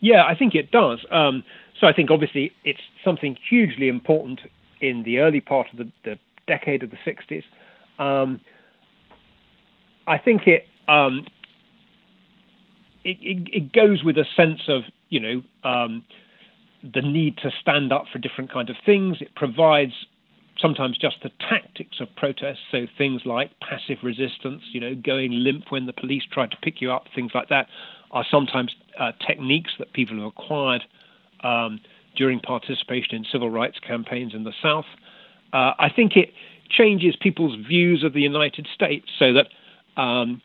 Yeah, 0.00 0.24
I 0.24 0.34
think 0.34 0.54
it 0.54 0.70
does. 0.70 1.04
Um, 1.10 1.42
so 1.80 1.86
I 1.86 1.92
think 1.92 2.10
obviously 2.10 2.52
it's 2.64 2.80
something 3.04 3.36
hugely 3.48 3.88
important 3.88 4.40
in 4.80 5.02
the 5.04 5.18
early 5.18 5.40
part 5.40 5.68
of 5.72 5.78
the, 5.78 5.90
the 6.04 6.18
decade 6.46 6.82
of 6.82 6.90
the 6.90 6.98
60s. 7.06 7.44
Um, 7.98 8.40
I 10.06 10.18
think 10.18 10.46
it, 10.46 10.66
um, 10.88 11.26
it, 13.04 13.18
it, 13.20 13.48
it 13.52 13.72
goes 13.72 14.02
with 14.02 14.16
a 14.18 14.24
sense 14.36 14.62
of 14.68 14.82
you 15.08 15.20
know 15.20 15.42
um, 15.68 16.04
the 16.82 17.02
need 17.02 17.36
to 17.38 17.50
stand 17.60 17.92
up 17.92 18.04
for 18.12 18.18
different 18.18 18.52
kind 18.52 18.70
of 18.70 18.76
things. 18.84 19.18
It 19.20 19.34
provides 19.34 19.92
sometimes 20.58 20.96
just 20.96 21.16
the 21.22 21.30
tactics 21.50 22.00
of 22.00 22.08
protest, 22.16 22.60
so 22.70 22.86
things 22.96 23.22
like 23.24 23.50
passive 23.60 23.98
resistance, 24.02 24.62
you 24.72 24.80
know, 24.80 24.94
going 24.94 25.32
limp 25.32 25.70
when 25.70 25.86
the 25.86 25.92
police 25.92 26.22
try 26.32 26.46
to 26.46 26.56
pick 26.62 26.80
you 26.80 26.90
up, 26.90 27.04
things 27.14 27.32
like 27.34 27.48
that, 27.48 27.66
are 28.10 28.24
sometimes 28.30 28.74
uh, 28.98 29.12
techniques 29.26 29.72
that 29.78 29.92
people 29.92 30.16
have 30.16 30.26
acquired 30.26 30.82
um, 31.42 31.80
during 32.16 32.40
participation 32.40 33.14
in 33.14 33.24
civil 33.30 33.50
rights 33.50 33.78
campaigns 33.86 34.34
in 34.34 34.44
the 34.44 34.52
South. 34.62 34.86
Uh, 35.52 35.72
I 35.78 35.90
think 35.94 36.16
it 36.16 36.32
changes 36.70 37.14
people's 37.20 37.56
views 37.66 38.02
of 38.02 38.12
the 38.12 38.22
United 38.22 38.66
States 38.74 39.06
so 39.18 39.32
that, 39.34 40.00
um, 40.00 40.40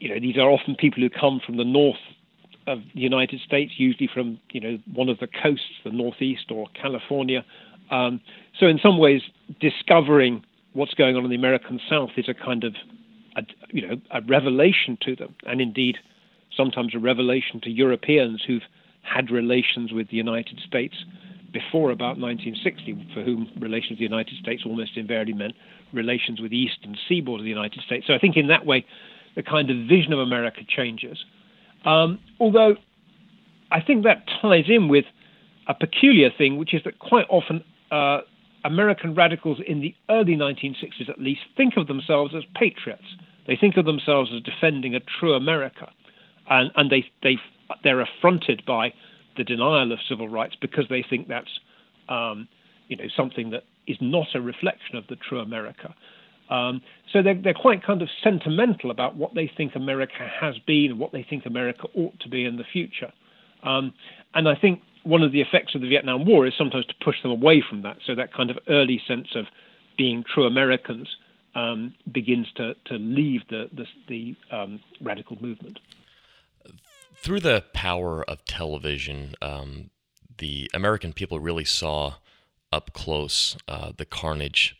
you 0.00 0.08
know, 0.08 0.18
these 0.18 0.36
are 0.36 0.50
often 0.50 0.74
people 0.74 1.02
who 1.02 1.10
come 1.10 1.40
from 1.44 1.56
the 1.56 1.64
north 1.64 2.00
of 2.66 2.80
the 2.94 3.00
United 3.00 3.40
States, 3.40 3.72
usually 3.76 4.08
from, 4.12 4.38
you 4.50 4.60
know, 4.60 4.78
one 4.92 5.08
of 5.08 5.18
the 5.18 5.28
coasts, 5.28 5.80
the 5.84 5.90
Northeast 5.90 6.50
or 6.50 6.66
California, 6.80 7.44
um, 7.90 8.20
so 8.58 8.66
in 8.66 8.78
some 8.78 8.98
ways, 8.98 9.22
discovering 9.60 10.44
what's 10.72 10.94
going 10.94 11.16
on 11.16 11.24
in 11.24 11.30
the 11.30 11.36
American 11.36 11.80
South 11.88 12.10
is 12.16 12.28
a 12.28 12.34
kind 12.34 12.64
of, 12.64 12.74
a, 13.36 13.42
you 13.72 13.86
know, 13.86 13.96
a 14.12 14.20
revelation 14.22 14.96
to 15.02 15.16
them, 15.16 15.34
and 15.46 15.60
indeed, 15.60 15.96
sometimes 16.56 16.94
a 16.94 16.98
revelation 16.98 17.60
to 17.62 17.70
Europeans 17.70 18.42
who've 18.46 18.62
had 19.02 19.30
relations 19.30 19.92
with 19.92 20.08
the 20.10 20.16
United 20.16 20.60
States 20.66 20.94
before 21.52 21.90
about 21.90 22.16
1960, 22.18 23.08
for 23.12 23.22
whom 23.22 23.50
relations 23.58 23.90
with 23.90 23.98
the 23.98 24.04
United 24.04 24.36
States 24.40 24.62
almost 24.64 24.96
invariably 24.96 25.34
meant 25.34 25.54
relations 25.92 26.40
with 26.40 26.52
the 26.52 26.58
eastern 26.58 26.96
seaboard 27.08 27.40
of 27.40 27.44
the 27.44 27.50
United 27.50 27.82
States. 27.82 28.06
So 28.06 28.14
I 28.14 28.18
think 28.18 28.36
in 28.36 28.46
that 28.48 28.64
way, 28.64 28.86
the 29.36 29.42
kind 29.42 29.70
of 29.70 29.76
vision 29.88 30.12
of 30.12 30.18
America 30.18 30.60
changes. 30.68 31.18
Um, 31.84 32.18
although 32.38 32.76
I 33.70 33.80
think 33.80 34.04
that 34.04 34.24
ties 34.40 34.64
in 34.68 34.88
with 34.88 35.04
a 35.68 35.74
peculiar 35.74 36.30
thing, 36.36 36.58
which 36.58 36.74
is 36.74 36.82
that 36.84 36.98
quite 36.98 37.26
often 37.28 37.62
uh, 37.90 38.20
American 38.64 39.14
radicals 39.14 39.58
in 39.66 39.80
the 39.80 39.94
early 40.08 40.34
1960s, 40.34 41.08
at 41.08 41.20
least, 41.20 41.40
think 41.56 41.74
of 41.76 41.86
themselves 41.86 42.34
as 42.36 42.42
patriots. 42.54 43.04
They 43.46 43.56
think 43.56 43.76
of 43.76 43.84
themselves 43.84 44.30
as 44.34 44.42
defending 44.42 44.94
a 44.94 45.00
true 45.00 45.34
America, 45.34 45.90
and, 46.48 46.70
and 46.76 46.90
they 46.90 47.04
they 47.22 47.36
they're 47.82 48.00
affronted 48.00 48.62
by 48.66 48.92
the 49.36 49.44
denial 49.44 49.92
of 49.92 49.98
civil 50.08 50.28
rights 50.28 50.56
because 50.60 50.84
they 50.90 51.04
think 51.08 51.28
that's 51.28 51.60
um, 52.08 52.48
you 52.88 52.96
know 52.96 53.06
something 53.16 53.50
that 53.50 53.64
is 53.86 53.96
not 54.00 54.26
a 54.34 54.40
reflection 54.40 54.96
of 54.96 55.06
the 55.08 55.16
true 55.16 55.40
America. 55.40 55.94
Um, 56.50 56.82
so 57.12 57.22
they're, 57.22 57.40
they're 57.40 57.54
quite 57.54 57.82
kind 57.82 58.02
of 58.02 58.08
sentimental 58.22 58.90
about 58.90 59.16
what 59.16 59.34
they 59.34 59.50
think 59.56 59.76
America 59.76 60.28
has 60.40 60.58
been 60.66 60.90
and 60.90 60.98
what 60.98 61.12
they 61.12 61.22
think 61.22 61.46
America 61.46 61.86
ought 61.94 62.18
to 62.20 62.28
be 62.28 62.44
in 62.44 62.56
the 62.56 62.64
future. 62.64 63.12
Um, 63.62 63.94
and 64.34 64.48
I 64.48 64.56
think 64.56 64.82
one 65.04 65.22
of 65.22 65.32
the 65.32 65.40
effects 65.40 65.74
of 65.74 65.80
the 65.80 65.88
Vietnam 65.88 66.26
War 66.26 66.46
is 66.46 66.54
sometimes 66.58 66.86
to 66.86 66.94
push 67.02 67.22
them 67.22 67.30
away 67.30 67.62
from 67.66 67.82
that. 67.82 67.98
So 68.04 68.14
that 68.14 68.34
kind 68.34 68.50
of 68.50 68.58
early 68.68 69.00
sense 69.06 69.28
of 69.34 69.46
being 69.96 70.24
true 70.24 70.44
Americans 70.44 71.08
um, 71.54 71.94
begins 72.10 72.46
to, 72.56 72.74
to 72.86 72.94
leave 72.94 73.42
the, 73.48 73.68
the, 73.72 73.86
the 74.08 74.36
um, 74.54 74.80
radical 75.00 75.36
movement. 75.40 75.78
Through 77.14 77.40
the 77.40 77.64
power 77.74 78.24
of 78.28 78.44
television, 78.44 79.34
um, 79.42 79.90
the 80.38 80.70
American 80.72 81.12
people 81.12 81.38
really 81.38 81.64
saw 81.64 82.14
up 82.72 82.92
close 82.92 83.56
uh, 83.68 83.92
the 83.96 84.04
carnage 84.04 84.79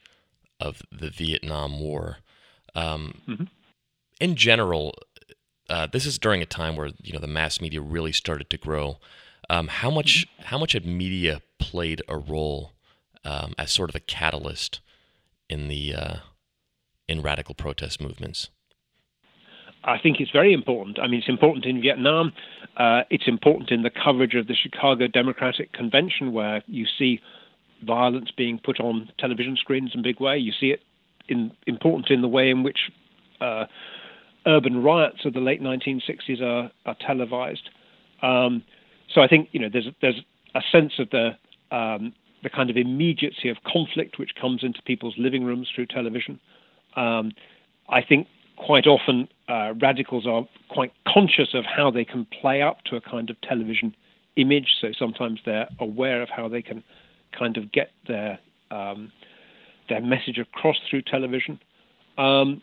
of 0.61 0.83
the 0.93 1.11
Vietnam 1.11 1.81
War. 1.81 2.19
Um, 2.75 3.21
mm-hmm. 3.27 3.45
In 4.21 4.37
general, 4.37 4.95
uh, 5.69 5.87
this 5.87 6.07
is 6.07 6.19
during 6.19 6.43
a 6.43 6.47
time 6.47 6.77
where 6.77 6.91
you 7.03 7.13
know 7.13 7.19
the 7.19 7.27
mass 7.27 7.61
media 7.61 7.81
really 7.81 8.13
started 8.13 8.51
to 8.51 8.59
grow. 8.59 8.99
Um, 9.49 9.69
how 9.69 9.91
much 9.91 10.27
how 10.45 10.59
much 10.59 10.73
had 10.73 10.85
media 10.85 11.41
played 11.59 12.03
a 12.09 12.17
role 12.17 12.73
um, 13.25 13.55
as 13.59 13.71
sort 13.71 13.91
of 13.91 13.97
a 13.97 14.01
catalyst 14.01 14.81
in 15.49 15.69
the 15.69 15.95
uh, 15.95 16.17
in 17.09 17.23
radical 17.23 17.55
protest 17.55 18.01
movements? 18.01 18.51
I 19.83 19.99
think 19.99 20.21
it's 20.21 20.31
very 20.31 20.53
important. 20.53 20.99
I 20.99 21.07
mean, 21.07 21.21
it's 21.21 21.29
important 21.29 21.65
in 21.65 21.81
Vietnam. 21.81 22.33
Uh, 22.77 23.03
it's 23.11 23.27
important 23.27 23.71
in 23.71 23.83
the 23.83 23.91
coverage 23.91 24.35
of 24.35 24.47
the 24.47 24.55
Chicago 24.55 25.07
Democratic 25.07 25.73
Convention, 25.73 26.33
where 26.33 26.63
you 26.67 26.87
see 26.99 27.21
violence 27.85 28.31
being 28.37 28.59
put 28.63 28.81
on 28.81 29.11
television 29.19 29.57
screens 29.57 29.93
in 29.95 30.03
big 30.03 30.21
way. 30.21 30.39
You 30.39 30.53
see 30.59 30.67
it 30.67 30.81
in, 31.29 31.53
important 31.67 32.11
in 32.11 32.23
the 32.23 32.29
way 32.29 32.51
in 32.51 32.63
which 32.63 32.91
uh, 33.41 33.67
urban 34.47 34.83
riots 34.83 35.25
of 35.25 35.33
the 35.33 35.41
late 35.41 35.63
1960s 35.63 36.43
are, 36.43 36.71
are 36.87 36.97
televised. 37.07 37.69
Um, 38.23 38.63
so 39.13 39.21
I 39.21 39.29
think 39.29 39.49
you 39.53 39.61
know 39.61 39.69
there's 39.73 39.89
there's 40.01 40.21
a 40.55 40.61
sense 40.71 40.95
of 40.99 41.11
the 41.11 41.31
um, 41.75 42.13
the 42.43 42.51
kind 42.51 42.71
of 42.71 42.77
immediacy 42.77 43.49
of 43.49 43.57
conflict 43.67 44.19
which 44.19 44.31
comes 44.41 44.63
into 44.63 44.81
people's 44.83 45.15
living 45.19 45.45
rooms 45.45 45.69
through 45.75 45.87
television. 45.87 46.41
Um, 46.97 47.33
I 47.89 48.03
think 48.03 48.29
quite 48.57 48.87
often 48.87 49.29
uh, 49.49 49.75
radicals 49.81 50.27
are 50.27 50.47
quite 50.69 50.93
conscious 51.07 51.55
of 51.55 51.65
how 51.65 51.91
they 51.91 52.05
can 52.05 52.27
play 52.41 52.63
up 52.63 52.85
to 52.85 52.97
a 52.97 53.01
kind 53.01 53.31
of 53.31 53.41
television 53.41 53.95
image. 54.37 54.77
So 54.81 54.89
sometimes 54.99 55.41
they're 55.45 55.69
aware 55.79 56.23
of 56.23 56.29
how 56.29 56.49
they 56.49 56.63
can 56.63 56.83
kind 57.37 57.57
of 57.57 57.73
get 57.73 57.91
their 58.07 58.39
um, 58.71 59.13
their 59.89 60.01
message 60.01 60.39
across 60.39 60.77
through 60.89 61.03
television. 61.03 61.59
Um, 62.17 62.63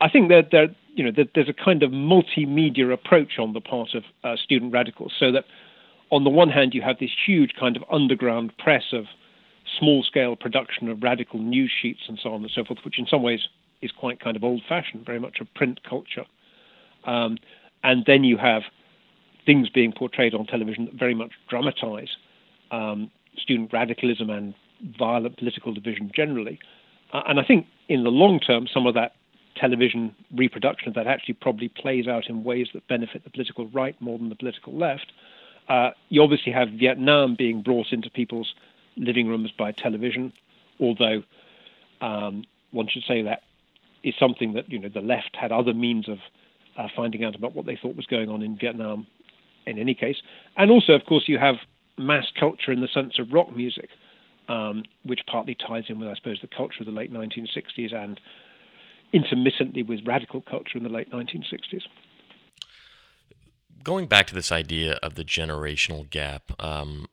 I 0.00 0.08
think 0.10 0.28
that 0.28 0.48
there, 0.50 0.68
you 0.94 1.04
know, 1.04 1.24
there's 1.34 1.48
a 1.48 1.54
kind 1.54 1.82
of 1.82 1.90
multimedia 1.90 2.92
approach 2.92 3.38
on 3.38 3.52
the 3.52 3.60
part 3.60 3.94
of 3.94 4.04
uh, 4.24 4.36
student 4.36 4.72
radicals, 4.72 5.12
so 5.18 5.32
that 5.32 5.44
on 6.10 6.24
the 6.24 6.30
one 6.30 6.50
hand 6.50 6.74
you 6.74 6.82
have 6.82 6.98
this 6.98 7.10
huge 7.26 7.52
kind 7.58 7.76
of 7.76 7.84
underground 7.90 8.52
press 8.58 8.84
of 8.92 9.06
small-scale 9.78 10.36
production 10.36 10.88
of 10.88 11.02
radical 11.02 11.38
news 11.38 11.72
sheets 11.80 12.00
and 12.08 12.18
so 12.22 12.34
on 12.34 12.42
and 12.42 12.50
so 12.54 12.64
forth, 12.64 12.80
which 12.84 12.98
in 12.98 13.06
some 13.06 13.22
ways 13.22 13.40
is 13.80 13.90
quite 13.90 14.20
kind 14.20 14.36
of 14.36 14.44
old-fashioned, 14.44 15.06
very 15.06 15.18
much 15.18 15.38
a 15.40 15.44
print 15.44 15.80
culture. 15.88 16.26
Um, 17.04 17.38
and 17.82 18.04
then 18.06 18.24
you 18.24 18.36
have 18.36 18.62
things 19.46 19.68
being 19.70 19.92
portrayed 19.92 20.34
on 20.34 20.46
television 20.46 20.84
that 20.84 20.94
very 20.94 21.14
much 21.14 21.30
dramatize 21.48 22.10
um, 22.70 23.10
student 23.38 23.72
radicalism 23.72 24.30
and 24.30 24.54
violent 24.98 25.36
political 25.36 25.72
division 25.72 26.10
generally. 26.14 26.58
Uh, 27.12 27.22
and 27.28 27.38
I 27.38 27.44
think 27.44 27.66
in 27.88 28.04
the 28.04 28.10
long 28.10 28.40
term, 28.40 28.66
some 28.72 28.86
of 28.86 28.94
that 28.94 29.14
television 29.56 30.14
reproduction 30.34 30.88
of 30.88 30.94
that 30.94 31.06
actually 31.06 31.34
probably 31.34 31.68
plays 31.68 32.08
out 32.08 32.28
in 32.28 32.42
ways 32.42 32.68
that 32.72 32.86
benefit 32.88 33.24
the 33.24 33.30
political 33.30 33.68
right 33.68 34.00
more 34.00 34.18
than 34.18 34.28
the 34.28 34.34
political 34.34 34.72
left. 34.72 35.12
Uh, 35.68 35.90
you 36.08 36.22
obviously 36.22 36.52
have 36.52 36.68
Vietnam 36.70 37.36
being 37.36 37.62
brought 37.62 37.92
into 37.92 38.10
people's 38.10 38.54
living 38.96 39.28
rooms 39.28 39.50
by 39.56 39.72
television, 39.72 40.32
although 40.80 41.22
um, 42.00 42.44
one 42.72 42.88
should 42.88 43.04
say 43.06 43.22
that 43.22 43.42
is 44.02 44.14
something 44.18 44.54
that 44.54 44.70
you 44.70 44.78
know 44.78 44.88
the 44.88 45.00
left 45.00 45.36
had 45.36 45.52
other 45.52 45.72
means 45.72 46.08
of 46.08 46.18
uh, 46.76 46.88
finding 46.96 47.24
out 47.24 47.34
about 47.34 47.54
what 47.54 47.66
they 47.66 47.76
thought 47.76 47.94
was 47.94 48.06
going 48.06 48.28
on 48.28 48.42
in 48.42 48.56
Vietnam. 48.56 49.06
In 49.64 49.78
any 49.78 49.94
case, 49.94 50.16
and 50.56 50.72
also, 50.72 50.92
of 50.92 51.04
course, 51.04 51.28
you 51.28 51.38
have 51.38 51.54
mass 51.98 52.26
culture 52.38 52.72
in 52.72 52.80
the 52.80 52.88
sense 52.88 53.18
of 53.18 53.32
rock 53.32 53.54
music, 53.54 53.88
um, 54.48 54.84
which 55.04 55.20
partly 55.30 55.54
ties 55.54 55.84
in 55.88 55.98
with, 55.98 56.08
I 56.08 56.14
suppose, 56.14 56.38
the 56.40 56.48
culture 56.48 56.80
of 56.80 56.86
the 56.86 56.92
late 56.92 57.12
1960s 57.12 57.94
and 57.94 58.20
intermittently 59.12 59.82
with 59.82 60.00
radical 60.06 60.40
culture 60.40 60.76
in 60.76 60.82
the 60.82 60.88
late 60.88 61.10
1960s. 61.10 61.82
Going 63.82 64.06
back 64.06 64.26
to 64.28 64.34
this 64.34 64.52
idea 64.52 64.94
of 65.02 65.16
the 65.16 65.24
generational 65.24 66.08
gap, 66.08 66.52
um, 66.62 67.06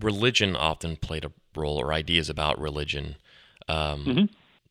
religion 0.00 0.56
often 0.56 0.96
played 0.96 1.24
a 1.24 1.32
role, 1.54 1.78
or 1.78 1.92
ideas 1.92 2.30
about 2.30 2.60
religion. 2.60 3.16
Um, 3.68 4.04
mm-hmm. 4.04 4.24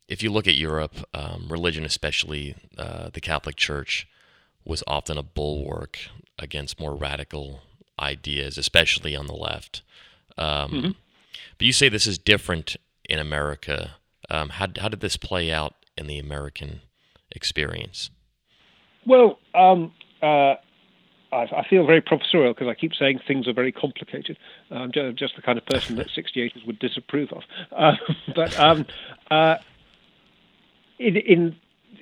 If 0.07 0.23
you 0.23 0.31
look 0.31 0.47
at 0.47 0.55
Europe, 0.55 0.95
um, 1.13 1.47
religion, 1.49 1.85
especially 1.85 2.55
uh, 2.77 3.09
the 3.13 3.21
Catholic 3.21 3.55
Church, 3.55 4.07
was 4.65 4.83
often 4.87 5.17
a 5.17 5.23
bulwark 5.23 5.99
against 6.37 6.79
more 6.79 6.95
radical 6.95 7.61
ideas, 7.99 8.57
especially 8.57 9.15
on 9.15 9.27
the 9.27 9.35
left. 9.35 9.81
Um, 10.37 10.71
mm-hmm. 10.71 10.91
But 11.57 11.65
you 11.65 11.73
say 11.73 11.89
this 11.89 12.07
is 12.07 12.17
different 12.17 12.77
in 13.09 13.19
America. 13.19 13.95
Um, 14.29 14.49
how, 14.49 14.67
how 14.79 14.89
did 14.89 15.01
this 15.01 15.17
play 15.17 15.51
out 15.51 15.73
in 15.97 16.07
the 16.07 16.19
American 16.19 16.81
experience? 17.31 18.09
Well, 19.05 19.39
um, 19.53 19.91
uh, 20.21 20.55
I, 21.31 21.47
I, 21.57 21.65
feel 21.69 21.85
very 21.85 22.01
professorial 22.01 22.53
because 22.53 22.67
I 22.67 22.73
keep 22.73 22.93
saying 22.93 23.21
things 23.27 23.47
are 23.47 23.53
very 23.53 23.71
complicated. 23.71 24.37
I'm 24.71 24.91
just, 24.91 25.17
just 25.17 25.35
the 25.35 25.41
kind 25.41 25.57
of 25.57 25.65
person 25.65 25.95
that 25.97 26.07
68ers 26.07 26.65
would 26.65 26.79
disapprove 26.79 27.31
of. 27.31 27.43
Uh, 27.75 27.93
but 28.35 28.57
um, 28.59 28.85
uh, 29.31 29.57
in, 30.97 31.15
in, 31.17 31.55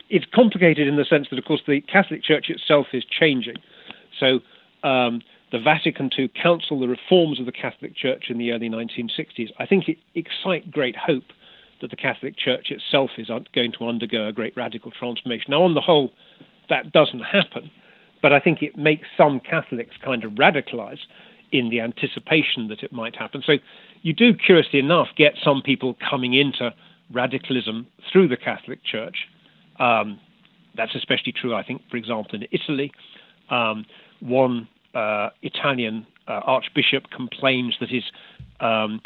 it's 0.09 0.25
complicated 0.33 0.87
in 0.87 0.95
the 0.95 1.05
sense 1.05 1.27
that, 1.29 1.39
of 1.39 1.45
course, 1.45 1.61
the 1.67 1.81
Catholic 1.81 2.23
Church 2.23 2.49
itself 2.49 2.87
is 2.93 3.03
changing. 3.05 3.57
So 4.19 4.39
um, 4.83 5.21
the 5.51 5.59
Vatican 5.59 6.09
II 6.17 6.29
Council, 6.41 6.79
the 6.79 6.87
reforms 6.87 7.39
of 7.39 7.45
the 7.45 7.51
Catholic 7.51 7.95
Church 7.95 8.25
in 8.29 8.37
the 8.37 8.51
early 8.51 8.69
1960s, 8.69 9.49
I 9.59 9.65
think 9.65 9.87
it 9.87 9.97
excite 10.13 10.71
great 10.71 10.95
hope 10.95 11.23
that 11.81 11.89
the 11.89 11.95
Catholic 11.95 12.37
Church 12.37 12.71
itself 12.71 13.11
is 13.17 13.29
going 13.53 13.71
to 13.73 13.87
undergo 13.87 14.27
a 14.27 14.33
great 14.33 14.55
radical 14.57 14.91
transformation. 14.91 15.45
Now, 15.49 15.63
on 15.63 15.73
the 15.73 15.81
whole, 15.81 16.11
that 16.69 16.91
doesn't 16.91 17.21
happen, 17.21 17.71
but 18.21 18.33
I 18.33 18.39
think 18.39 18.61
it 18.61 18.77
makes 18.77 19.07
some 19.15 19.39
Catholics 19.39 19.95
kind 20.03 20.23
of 20.23 20.33
radicalize 20.33 20.99
in 21.51 21.69
the 21.69 21.79
anticipation 21.79 22.67
that 22.67 22.83
it 22.83 22.91
might 22.91 23.15
happen. 23.15 23.41
So 23.45 23.53
you 24.01 24.13
do, 24.13 24.33
curiously 24.33 24.79
enough, 24.79 25.07
get 25.15 25.33
some 25.41 25.61
people 25.61 25.95
coming 26.09 26.33
into 26.33 26.73
radicalism 27.11 27.87
through 28.11 28.27
the 28.27 28.37
Catholic 28.37 28.83
Church. 28.83 29.27
Um, 29.79 30.19
that's 30.75 30.95
especially 30.95 31.31
true, 31.31 31.55
I 31.55 31.63
think, 31.63 31.81
for 31.89 31.97
example, 31.97 32.35
in 32.35 32.47
Italy. 32.51 32.91
Um, 33.49 33.85
one 34.19 34.67
uh, 34.97 35.29
Italian 35.41 36.05
uh, 36.27 36.41
archbishop 36.43 37.09
complains 37.11 37.75
that 37.79 37.89
his 37.89 38.03
um, 38.59 39.01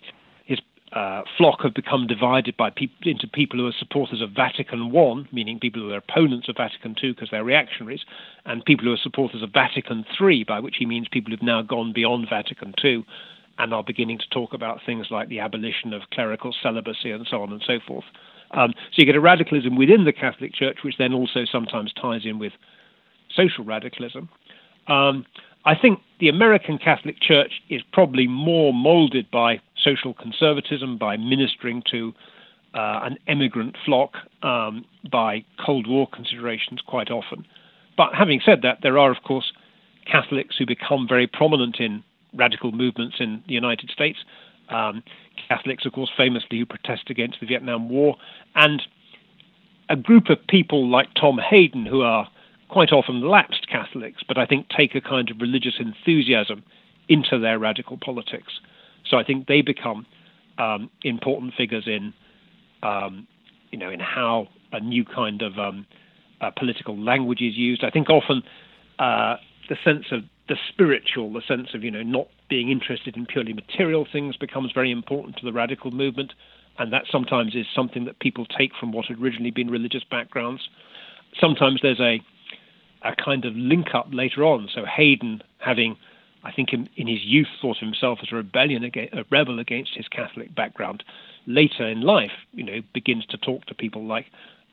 uh, 0.92 1.22
flock 1.38 1.62
have 1.62 1.74
become 1.74 2.06
divided 2.06 2.56
by 2.58 2.70
pe- 2.70 2.90
into 3.04 3.26
people 3.28 3.58
who 3.58 3.68
are 3.68 3.74
supporters 3.80 4.22
of 4.22 4.32
Vatican 4.32 4.92
I, 4.94 5.24
meaning 5.34 5.60
people 5.60 5.82
who 5.82 5.92
are 5.92 5.98
opponents 5.98 6.50
of 6.50 6.58
Vatican 6.58 6.96
II 7.02 7.14
because 7.14 7.30
they're 7.32 7.46
reactionaries, 7.46 8.02
and 8.46 8.66
people 8.66 8.86
who 8.86 8.94
are 8.94 9.00
supporters 9.02 9.42
of 9.42 9.52
Vatican 9.54 10.06
III, 10.20 10.44
by 10.44 10.60
which 10.60 10.76
he 10.80 10.86
means 10.86 11.08
people 11.08 11.32
who've 11.32 11.42
now 11.42 11.62
gone 11.62 11.94
beyond 11.94 12.28
Vatican 12.30 12.74
II 12.84 13.06
and 13.58 13.74
are 13.74 13.84
beginning 13.84 14.18
to 14.18 14.28
talk 14.32 14.54
about 14.54 14.80
things 14.86 15.08
like 15.10 15.30
the 15.30 15.40
abolition 15.40 15.94
of 15.94 16.02
clerical 16.12 16.54
celibacy 16.62 17.12
and 17.12 17.26
so 17.30 17.42
on 17.42 17.54
and 17.54 17.64
so 17.66 17.80
forth. 17.88 18.06
Um, 18.52 18.74
so 18.76 18.96
you 18.98 19.06
get 19.06 19.16
a 19.16 19.22
radicalism 19.22 19.78
within 19.78 20.04
the 20.04 20.12
Catholic 20.12 20.54
Church, 20.54 20.80
which 20.84 20.98
then 20.98 21.14
also 21.14 21.46
sometimes 21.50 21.94
ties 21.94 22.26
in 22.26 22.38
with 22.38 22.54
social 23.34 23.64
radicalism. 23.64 24.28
Um, 24.88 25.26
I 25.66 25.76
think 25.76 26.00
the 26.20 26.30
American 26.30 26.78
Catholic 26.78 27.20
Church 27.20 27.62
is 27.70 27.82
probably 27.94 28.28
more 28.28 28.74
molded 28.74 29.30
by 29.30 29.62
social 29.84 30.14
conservatism, 30.14 30.98
by 30.98 31.18
ministering 31.18 31.84
to 31.92 32.14
uh, 32.74 33.02
an 33.04 33.18
emigrant 33.28 33.76
flock, 33.86 34.14
um, 34.44 34.86
by 35.12 35.44
Cold 35.64 35.88
War 35.88 36.08
considerations 36.12 36.82
quite 36.86 37.12
often. 37.12 37.46
But 37.98 38.16
having 38.16 38.42
said 38.44 38.62
that, 38.64 38.80
there 38.82 38.98
are, 38.98 39.12
of 39.12 39.24
course, 39.24 39.52
Catholics 40.10 40.56
who 40.58 40.66
become 40.66 41.08
very 41.08 41.28
prominent 41.28 41.80
in 41.80 42.04
radical 42.34 42.72
movements 42.72 43.18
in 43.20 43.44
the 43.48 43.54
United 43.54 43.90
States. 43.92 44.20
Um, 44.70 45.04
Catholics, 45.48 45.86
of 45.86 45.92
course, 45.92 46.10
famously 46.16 46.60
who 46.60 46.66
protest 46.66 47.10
against 47.10 47.40
the 47.40 47.46
Vietnam 47.46 47.90
War, 47.90 48.16
and 48.56 48.82
a 49.90 49.96
group 49.96 50.30
of 50.30 50.38
people 50.48 50.90
like 50.90 51.14
Tom 51.14 51.38
Hayden 51.38 51.86
who 51.86 52.02
are 52.02 52.28
quite 52.72 52.92
often 52.94 53.22
lapsed 53.22 53.68
Catholics, 53.70 54.24
but 54.26 54.38
I 54.38 54.46
think 54.46 54.68
take 54.70 54.96
a 54.96 55.02
kind 55.02 55.30
of 55.30 55.42
religious 55.42 55.76
enthusiasm 55.80 56.64
into 57.10 57.38
their 57.38 57.60
radical 57.60 57.98
politics. 57.98 58.54
So 59.06 59.18
I 59.18 59.24
think 59.24 59.48
they 59.48 59.62
become 59.62 60.06
um, 60.58 60.90
important 61.04 61.54
figures 61.58 61.84
in, 61.86 62.14
um, 62.82 63.28
you 63.72 63.78
know, 63.78 63.90
in 63.90 64.00
how 64.00 64.48
a 64.72 64.80
new 64.80 65.04
kind 65.04 65.42
of 65.42 65.60
um, 65.60 65.86
uh, 66.40 66.52
political 66.52 66.98
language 66.98 67.42
is 67.42 67.58
used. 67.58 67.84
I 67.84 67.90
think 67.90 68.10
often 68.10 68.42
uh, 69.00 69.36
the 69.68 69.76
sense 69.84 70.06
of 70.12 70.22
the 70.48 70.56
spiritual, 70.70 71.34
the 71.34 71.42
sense 71.46 71.70
of 71.74 71.84
you 71.84 71.92
know 71.92 72.04
not 72.04 72.28
being 72.50 72.70
interested 72.70 73.18
in 73.18 73.26
purely 73.26 73.54
material 73.54 74.08
things, 74.10 74.38
becomes 74.38 74.72
very 74.74 74.92
important 74.92 75.38
to 75.38 75.46
the 75.46 75.52
radical 75.52 75.92
movement, 75.92 76.34
and 76.80 76.94
that 76.94 77.04
sometimes 77.12 77.54
is 77.54 77.66
something 77.76 78.06
that 78.06 78.20
people 78.20 78.46
take 78.46 78.72
from 78.80 78.94
what 78.94 79.08
had 79.08 79.20
originally 79.22 79.52
been 79.52 79.70
religious 79.70 80.04
backgrounds. 80.10 80.70
Sometimes 81.40 81.80
there's 81.82 82.00
a 82.00 82.22
a 83.04 83.16
kind 83.16 83.46
of 83.46 83.56
link 83.56 83.88
up 83.94 84.08
later 84.12 84.44
on. 84.44 84.70
So 84.74 84.86
Hayden, 84.86 85.42
having, 85.60 85.98
I 86.44 86.52
think, 86.52 86.74
in, 86.74 86.90
in 86.96 87.08
his 87.08 87.24
youth, 87.24 87.48
thought 87.62 87.78
of 87.78 87.88
himself 87.88 88.20
as 88.22 88.30
a 88.32 88.36
rebellion 88.36 88.84
against, 88.84 89.14
a 89.14 89.26
rebel 89.30 89.60
against 89.60 89.96
his 89.96 90.08
Catholic 90.08 90.54
background, 90.56 91.04
later 91.48 91.88
in 91.88 92.02
life, 92.02 92.32
you 92.54 92.64
know, 92.64 92.82
begins 92.94 93.26
to 93.28 93.38
talk 93.38 93.66
to 93.66 93.74
people 93.74 94.06
like 94.06 94.28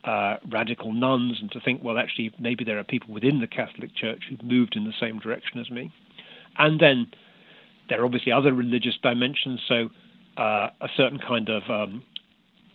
uh, 0.05 0.37
radical 0.51 0.93
nuns 0.93 1.39
and 1.41 1.51
to 1.53 1.61
think, 1.61 1.83
well, 1.83 1.99
actually, 1.99 2.33
maybe 2.39 2.65
there 2.65 2.79
are 2.79 2.85
people 2.85 3.13
within 3.13 3.41
the 3.41 3.47
Catholic 3.47 3.95
Church 3.95 4.25
who've 4.29 4.43
moved 4.43 4.77
in 4.77 4.85
the 4.85 4.93
same 5.01 5.19
direction 5.19 5.59
as 5.61 5.71
me. 5.71 5.93
And 6.57 6.81
then 6.81 7.09
there 7.89 8.01
are 8.03 8.05
obviously 8.05 8.33
other 8.33 8.53
religious 8.53 8.97
dimensions. 9.03 9.61
So 9.67 9.89
uh, 10.37 10.71
a 10.81 10.89
certain 10.97 11.19
kind 11.19 11.49
of 11.49 11.63
um, 11.69 12.03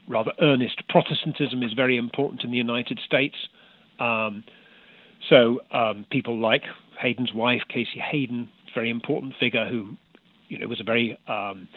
rather 0.07 0.31
earnest 0.41 0.87
Protestantism 0.89 1.63
is 1.63 1.73
very 1.73 1.97
important 1.97 2.43
in 2.43 2.51
the 2.51 2.57
United 2.57 2.99
States. 3.05 3.35
Um, 3.99 4.43
so 5.29 5.59
um, 5.71 6.05
people 6.09 6.39
like 6.39 6.63
Hayden's 6.99 7.33
wife, 7.33 7.61
Casey 7.69 7.99
Hayden, 7.99 8.49
very 8.73 8.89
important 8.89 9.33
figure 9.39 9.67
who, 9.67 9.95
you 10.47 10.57
know, 10.57 10.67
was 10.67 10.81
a 10.81 10.83
very 10.83 11.17
um, 11.27 11.67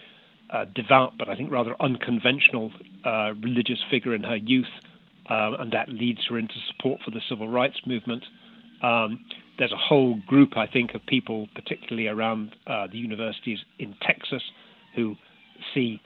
uh, 0.50 0.64
devout 0.74 1.14
but 1.18 1.28
I 1.28 1.36
think 1.36 1.50
rather 1.50 1.74
unconventional 1.80 2.70
uh, 3.04 3.32
religious 3.42 3.78
figure 3.90 4.14
in 4.14 4.22
her 4.22 4.36
youth, 4.36 4.66
uh, 5.28 5.52
and 5.58 5.72
that 5.72 5.88
leads 5.88 6.20
her 6.28 6.38
into 6.38 6.54
support 6.70 7.00
for 7.04 7.10
the 7.10 7.20
civil 7.28 7.48
rights 7.48 7.80
movement. 7.86 8.24
Um, 8.82 9.24
there's 9.58 9.72
a 9.72 9.76
whole 9.76 10.20
group, 10.26 10.56
I 10.56 10.66
think, 10.66 10.94
of 10.94 11.04
people, 11.06 11.48
particularly 11.54 12.08
around 12.08 12.54
uh, 12.66 12.86
the 12.90 12.98
universities 12.98 13.58
in 13.78 13.94
Texas, 14.02 14.42
who 14.94 15.16
see 15.74 16.00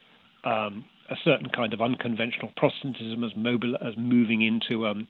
um, 0.44 0.84
a 1.10 1.16
certain 1.24 1.48
kind 1.50 1.74
of 1.74 1.80
unconventional 1.80 2.52
Protestantism 2.56 3.24
as 3.24 3.32
mobile 3.36 3.76
as 3.76 3.94
moving 3.96 4.42
into 4.42 4.86
um, 4.86 5.08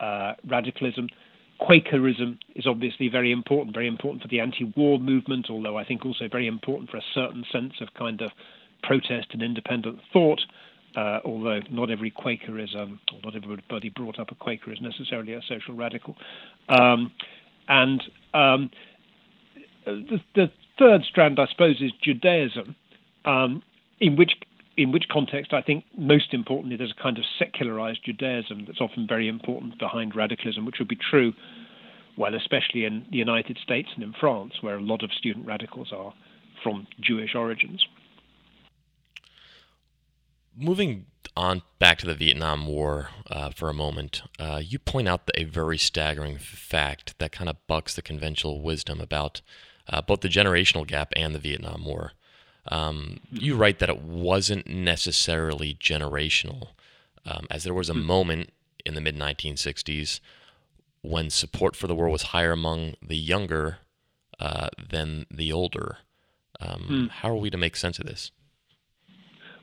uh, 0.00 0.34
radicalism. 0.46 1.08
Quakerism 1.60 2.38
is 2.54 2.66
obviously 2.66 3.08
very 3.08 3.32
important, 3.32 3.74
very 3.74 3.88
important 3.88 4.22
for 4.22 4.28
the 4.28 4.40
anti-war 4.40 4.98
movement, 4.98 5.46
although 5.50 5.76
I 5.76 5.84
think 5.84 6.06
also 6.06 6.28
very 6.28 6.46
important 6.46 6.90
for 6.90 6.98
a 6.98 7.04
certain 7.14 7.44
sense 7.50 7.74
of 7.80 7.88
kind 7.94 8.20
of 8.20 8.30
protest 8.82 9.28
and 9.32 9.42
independent 9.42 9.98
thought. 10.12 10.40
Uh, 10.96 11.20
although 11.24 11.60
not 11.70 11.90
every 11.90 12.10
Quaker 12.10 12.58
is, 12.58 12.74
um, 12.74 12.98
or 13.12 13.20
not 13.22 13.36
everybody 13.36 13.90
brought 13.90 14.18
up 14.18 14.32
a 14.32 14.34
Quaker 14.34 14.72
is 14.72 14.80
necessarily 14.80 15.34
a 15.34 15.42
social 15.46 15.74
radical. 15.74 16.16
Um, 16.68 17.12
and 17.68 18.02
um, 18.32 18.70
the, 19.84 20.20
the, 20.34 20.50
third 20.78 21.02
strand, 21.04 21.40
I 21.40 21.46
suppose, 21.50 21.80
is 21.80 21.90
Judaism, 22.02 22.76
um, 23.24 23.62
in 24.00 24.14
which 24.16 24.32
in 24.78 24.92
which 24.92 25.08
context 25.10 25.52
I 25.52 25.60
think 25.60 25.84
most 25.98 26.32
importantly 26.32 26.76
there's 26.76 26.94
a 26.96 27.02
kind 27.02 27.18
of 27.18 27.24
secularized 27.38 28.04
Judaism 28.04 28.64
that's 28.64 28.80
often 28.80 29.06
very 29.08 29.28
important 29.28 29.76
behind 29.78 30.14
radicalism, 30.14 30.64
which 30.64 30.76
would 30.78 30.88
be 30.88 30.96
true, 31.10 31.34
well, 32.16 32.34
especially 32.34 32.84
in 32.84 33.04
the 33.10 33.18
United 33.18 33.58
States 33.62 33.88
and 33.94 34.04
in 34.04 34.14
France, 34.18 34.54
where 34.60 34.76
a 34.76 34.80
lot 34.80 35.02
of 35.02 35.10
student 35.12 35.46
radicals 35.46 35.92
are 35.92 36.14
from 36.62 36.86
Jewish 37.00 37.34
origins. 37.34 37.84
Moving 40.56 41.06
on 41.36 41.62
back 41.80 41.98
to 41.98 42.06
the 42.06 42.14
Vietnam 42.14 42.66
War 42.66 43.10
uh, 43.30 43.50
for 43.50 43.68
a 43.68 43.74
moment, 43.74 44.22
uh, 44.38 44.60
you 44.64 44.78
point 44.78 45.08
out 45.08 45.28
a 45.34 45.44
very 45.44 45.78
staggering 45.78 46.38
fact 46.38 47.18
that 47.18 47.32
kind 47.32 47.50
of 47.50 47.56
bucks 47.66 47.94
the 47.94 48.02
conventional 48.02 48.62
wisdom 48.62 49.00
about 49.00 49.40
uh, 49.88 50.00
both 50.02 50.20
the 50.20 50.28
generational 50.28 50.86
gap 50.86 51.12
and 51.16 51.34
the 51.34 51.38
Vietnam 51.40 51.84
War. 51.84 52.12
Um, 52.70 53.20
you 53.30 53.56
write 53.56 53.78
that 53.78 53.88
it 53.88 54.02
wasn't 54.02 54.66
necessarily 54.66 55.74
generational, 55.74 56.68
um, 57.24 57.46
as 57.50 57.64
there 57.64 57.74
was 57.74 57.88
a 57.88 57.94
hmm. 57.94 58.02
moment 58.02 58.50
in 58.84 58.94
the 58.94 59.00
mid 59.00 59.16
1960s 59.16 60.20
when 61.02 61.30
support 61.30 61.76
for 61.76 61.86
the 61.86 61.94
war 61.94 62.08
was 62.08 62.22
higher 62.22 62.52
among 62.52 62.94
the 63.06 63.16
younger 63.16 63.78
uh, 64.40 64.68
than 64.90 65.26
the 65.30 65.52
older. 65.52 65.98
Um, 66.60 66.82
hmm. 66.82 67.06
How 67.06 67.30
are 67.30 67.36
we 67.36 67.50
to 67.50 67.56
make 67.56 67.76
sense 67.76 67.98
of 67.98 68.06
this? 68.06 68.30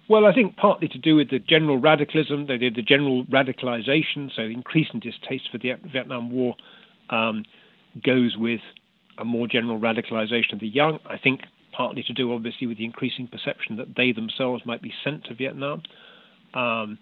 Well, 0.08 0.26
I 0.26 0.34
think 0.34 0.56
partly 0.56 0.88
to 0.90 1.00
do 1.00 1.16
with 1.16 1.32
the 1.32 1.40
general 1.40 1.80
radicalism, 1.80 2.46
the, 2.46 2.58
the 2.58 2.82
general 2.84 3.26
radicalization, 3.26 4.32
so 4.36 4.44
increasing 4.44 5.00
distaste 5.00 5.50
for 5.52 5.58
the 5.58 5.74
Vietnam 5.92 6.30
War 6.30 6.56
um, 7.10 7.44
goes 8.04 8.36
with 8.38 8.62
a 9.18 9.26
more 9.26 9.48
general 9.48 9.80
radicalization 9.80 10.54
of 10.54 10.60
the 10.60 10.68
young. 10.68 11.00
I 11.10 11.18
think 11.18 11.42
partly 11.76 12.04
to 12.04 12.14
do, 12.14 12.34
obviously, 12.34 12.68
with 12.68 12.78
the 12.78 12.86
increasing 12.86 13.28
perception 13.28 13.78
that 13.78 13.96
they 13.96 14.12
themselves 14.12 14.64
might 14.66 14.82
be 14.82 14.94
sent 15.04 15.26
to 15.26 15.34
Vietnam, 15.34 15.84
um, 16.54 16.98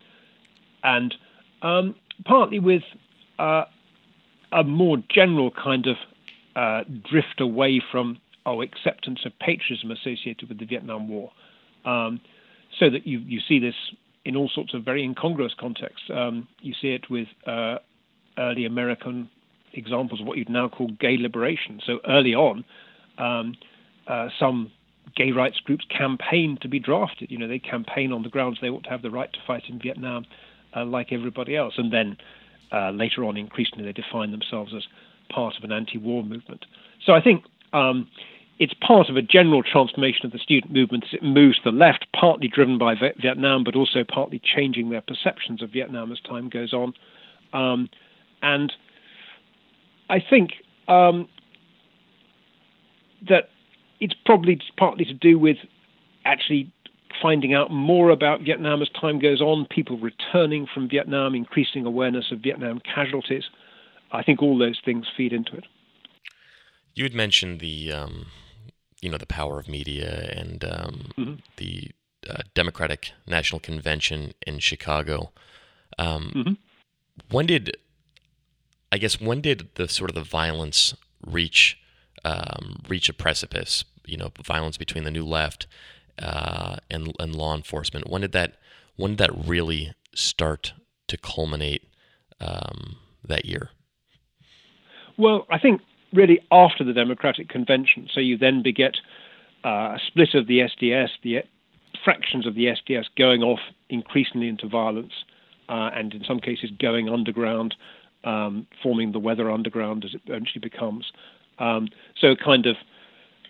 and 0.84 1.14
um, 1.62 1.96
partly 2.26 2.60
with 2.60 2.84
uh, 3.40 3.64
a 4.52 4.64
more 4.64 4.98
general 5.14 5.52
kind 5.52 5.88
of 5.88 5.96
uh, 6.56 6.84
drift 7.10 7.40
away 7.40 7.82
from 7.92 8.20
oh, 8.46 8.62
acceptance 8.62 9.20
of 9.26 9.32
patriotism 9.40 9.92
associated 9.92 10.50
with 10.50 10.60
the 10.60 10.66
Vietnam 10.66 11.08
War. 11.08 11.32
Um, 11.86 12.22
so 12.80 12.90
that 12.90 13.06
you, 13.06 13.20
you 13.20 13.40
see 13.48 13.60
this 13.60 13.76
in 14.26 14.36
all 14.36 14.50
sorts 14.54 14.74
of 14.74 14.84
very 14.84 15.04
incongruous 15.04 15.54
contexts. 15.60 16.10
Um, 16.14 16.48
you 16.62 16.74
see 16.82 16.90
it 16.90 17.10
with 17.10 17.28
uh, 17.46 17.78
early 18.38 18.66
American 18.66 19.30
examples 19.74 20.22
of 20.22 20.28
what 20.28 20.38
you'd 20.38 20.50
now 20.50 20.70
call 20.70 20.90
gay 21.00 21.18
liberation. 21.18 21.82
So 21.86 22.00
early 22.08 22.34
on, 22.34 22.64
um, 23.18 23.56
uh, 24.08 24.30
some 24.40 24.72
gay 25.16 25.32
rights 25.32 25.60
groups 25.60 25.86
campaign 25.90 26.58
to 26.62 26.68
be 26.68 26.80
drafted. 26.80 27.32
You 27.32 27.38
know, 27.38 27.48
they 27.48 27.60
campaign 27.60 28.12
on 28.12 28.24
the 28.24 28.30
grounds 28.30 28.60
they 28.62 28.70
ought 28.70 28.84
to 28.86 28.90
have 28.90 29.02
the 29.02 29.12
right 29.12 29.32
to 29.32 29.40
fight 29.46 29.64
in 29.70 29.80
Vietnam, 29.80 30.26
uh, 30.76 30.86
like 30.86 31.12
everybody 31.12 31.56
else. 31.56 31.76
And 31.78 31.92
then 31.92 32.18
uh, 32.72 32.92
later 32.92 33.24
on, 33.24 33.38
increasingly, 33.38 33.86
they 33.86 33.94
define 33.94 34.32
themselves 34.32 34.74
as 34.76 34.84
part 35.30 35.56
of 35.58 35.64
an 35.64 35.72
anti-war 35.72 36.24
movement. 36.24 36.66
So 37.06 37.14
I 37.14 37.22
think 37.22 37.44
um, 37.74 38.08
it's 38.60 38.74
part 38.86 39.10
of 39.10 39.18
a 39.18 39.22
general 39.22 39.64
transformation 39.64 40.26
of 40.26 40.32
the 40.32 40.40
student 40.40 40.74
movement 40.74 41.06
as 41.06 41.14
it 41.14 41.24
moves 41.24 41.58
to 41.58 41.72
the 41.72 41.78
left, 41.78 42.08
partly 42.20 42.48
driven 42.48 42.78
by 42.78 42.96
Vietnam, 42.96 43.64
but 43.64 43.76
also 43.76 44.04
partly 44.04 44.42
changing 44.44 44.90
their 44.90 45.02
perceptions 45.02 45.62
of 45.62 45.72
Vietnam 45.72 46.12
as 46.12 46.20
time 46.22 46.50
goes 46.50 46.74
on. 46.74 46.94
Um, 47.52 47.90
and 48.42 48.72
I 50.10 50.20
think 50.20 50.52
um, 50.88 51.28
that 53.28 53.50
it's 54.04 54.14
probably 54.26 54.60
partly 54.78 55.06
to 55.06 55.14
do 55.14 55.40
with 55.40 55.56
actually 56.26 56.70
finding 57.22 57.54
out 57.54 57.72
more 57.72 58.10
about 58.10 58.42
Vietnam 58.42 58.82
as 58.82 58.90
time 58.90 59.18
goes 59.18 59.40
on, 59.40 59.66
people 59.70 59.98
returning 59.98 60.68
from 60.74 60.90
Vietnam, 60.90 61.34
increasing 61.34 61.86
awareness 61.86 62.26
of 62.30 62.40
Vietnam 62.40 62.82
casualties. 62.82 63.46
I 64.12 64.22
think 64.22 64.42
all 64.42 64.58
those 64.58 64.82
things 64.84 65.06
feed 65.16 65.32
into 65.32 65.56
it. 65.56 65.64
You 66.96 67.06
had 67.06 67.14
mentioned 67.14 67.62
the, 67.62 67.94
um, 67.94 68.26
you 69.02 69.10
know, 69.10 69.18
the 69.18 69.26
power 69.26 69.58
of 69.58 69.70
media 69.70 70.30
and 70.36 70.66
um, 70.66 71.12
mm-hmm. 71.18 71.34
the 71.56 71.92
uh, 72.30 72.42
Democratic 72.54 73.12
National 73.26 73.62
Convention 73.62 74.34
in 74.46 74.60
Chicago. 74.60 75.32
Um, 75.98 76.32
mm-hmm. 76.36 76.54
When 77.32 77.46
did, 77.46 77.78
I 78.92 78.98
guess, 78.98 79.22
when 79.22 79.40
did 79.40 79.70
the 79.76 79.88
sort 79.88 80.10
of 80.10 80.16
the 80.16 80.24
violence 80.24 80.94
reach 81.26 81.80
um, 82.26 82.82
reach 82.88 83.08
a 83.08 83.14
precipice? 83.14 83.86
You 84.06 84.18
know 84.18 84.32
violence 84.44 84.78
between 84.78 85.04
the 85.04 85.12
new 85.12 85.26
left 85.26 85.68
uh, 86.20 86.78
and 86.90 87.14
and 87.20 87.36
law 87.36 87.56
enforcement. 87.56 88.10
When 88.10 88.22
did 88.22 88.32
that 88.34 88.56
when 88.96 89.12
did 89.12 89.18
that 89.20 89.48
really 89.48 89.94
start 90.14 90.74
to 91.08 91.18
culminate 91.18 91.88
um, 92.40 92.98
that 93.28 93.46
year? 93.46 93.70
Well, 95.18 95.46
I 95.50 95.60
think 95.60 95.82
really 96.14 96.40
after 96.52 96.84
the 96.84 96.94
Democratic 96.94 97.50
Convention. 97.50 98.08
So 98.14 98.20
you 98.20 98.38
then 98.38 98.62
beget 98.62 98.98
uh, 99.66 99.96
a 99.96 100.00
split 100.08 100.36
of 100.36 100.48
the 100.48 100.60
SDS, 100.60 101.10
the 101.24 101.44
fractions 102.04 102.46
of 102.46 102.56
the 102.56 102.66
SDS 102.66 103.06
going 103.18 103.42
off 103.42 103.60
increasingly 103.90 104.48
into 104.48 104.68
violence, 104.68 105.14
uh, 105.70 105.90
and 105.94 106.14
in 106.14 106.24
some 106.24 106.40
cases 106.40 106.70
going 106.80 107.10
underground, 107.10 107.76
um, 108.24 108.68
forming 108.82 109.12
the 109.12 109.20
Weather 109.20 109.50
Underground 109.52 110.06
as 110.06 110.14
it 110.14 110.22
eventually 110.26 110.62
becomes. 110.62 111.12
Um, 111.60 111.90
so 112.20 112.36
kind 112.36 112.66
of 112.66 112.76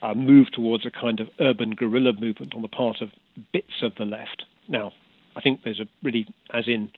uh, 0.04 0.14
move 0.14 0.52
towards 0.52 0.86
a 0.86 0.92
kind 0.92 1.20
of 1.20 1.30
urban 1.40 1.72
guerrilla 1.72 2.12
movement 2.20 2.54
on 2.54 2.62
the 2.62 2.68
part 2.68 3.02
of 3.02 3.10
bits 3.54 3.82
of 3.82 3.94
the 3.98 4.06
left. 4.06 4.44
Now, 4.68 4.92
I 5.36 5.42
think 5.42 5.62
there's 5.64 5.80
a 5.80 5.88
really, 6.04 6.28
as 6.54 6.66
in 6.68 6.92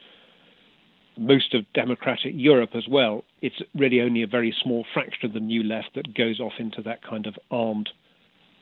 most 1.17 1.53
of 1.53 1.65
democratic 1.73 2.33
Europe 2.35 2.71
as 2.73 2.87
well, 2.89 3.23
it's 3.41 3.61
really 3.73 4.01
only 4.01 4.23
a 4.23 4.27
very 4.27 4.53
small 4.63 4.85
fraction 4.93 5.25
of 5.27 5.33
the 5.33 5.39
new 5.39 5.63
left 5.63 5.91
that 5.95 6.13
goes 6.13 6.39
off 6.39 6.53
into 6.59 6.81
that 6.81 7.03
kind 7.03 7.27
of 7.27 7.35
armed 7.51 7.89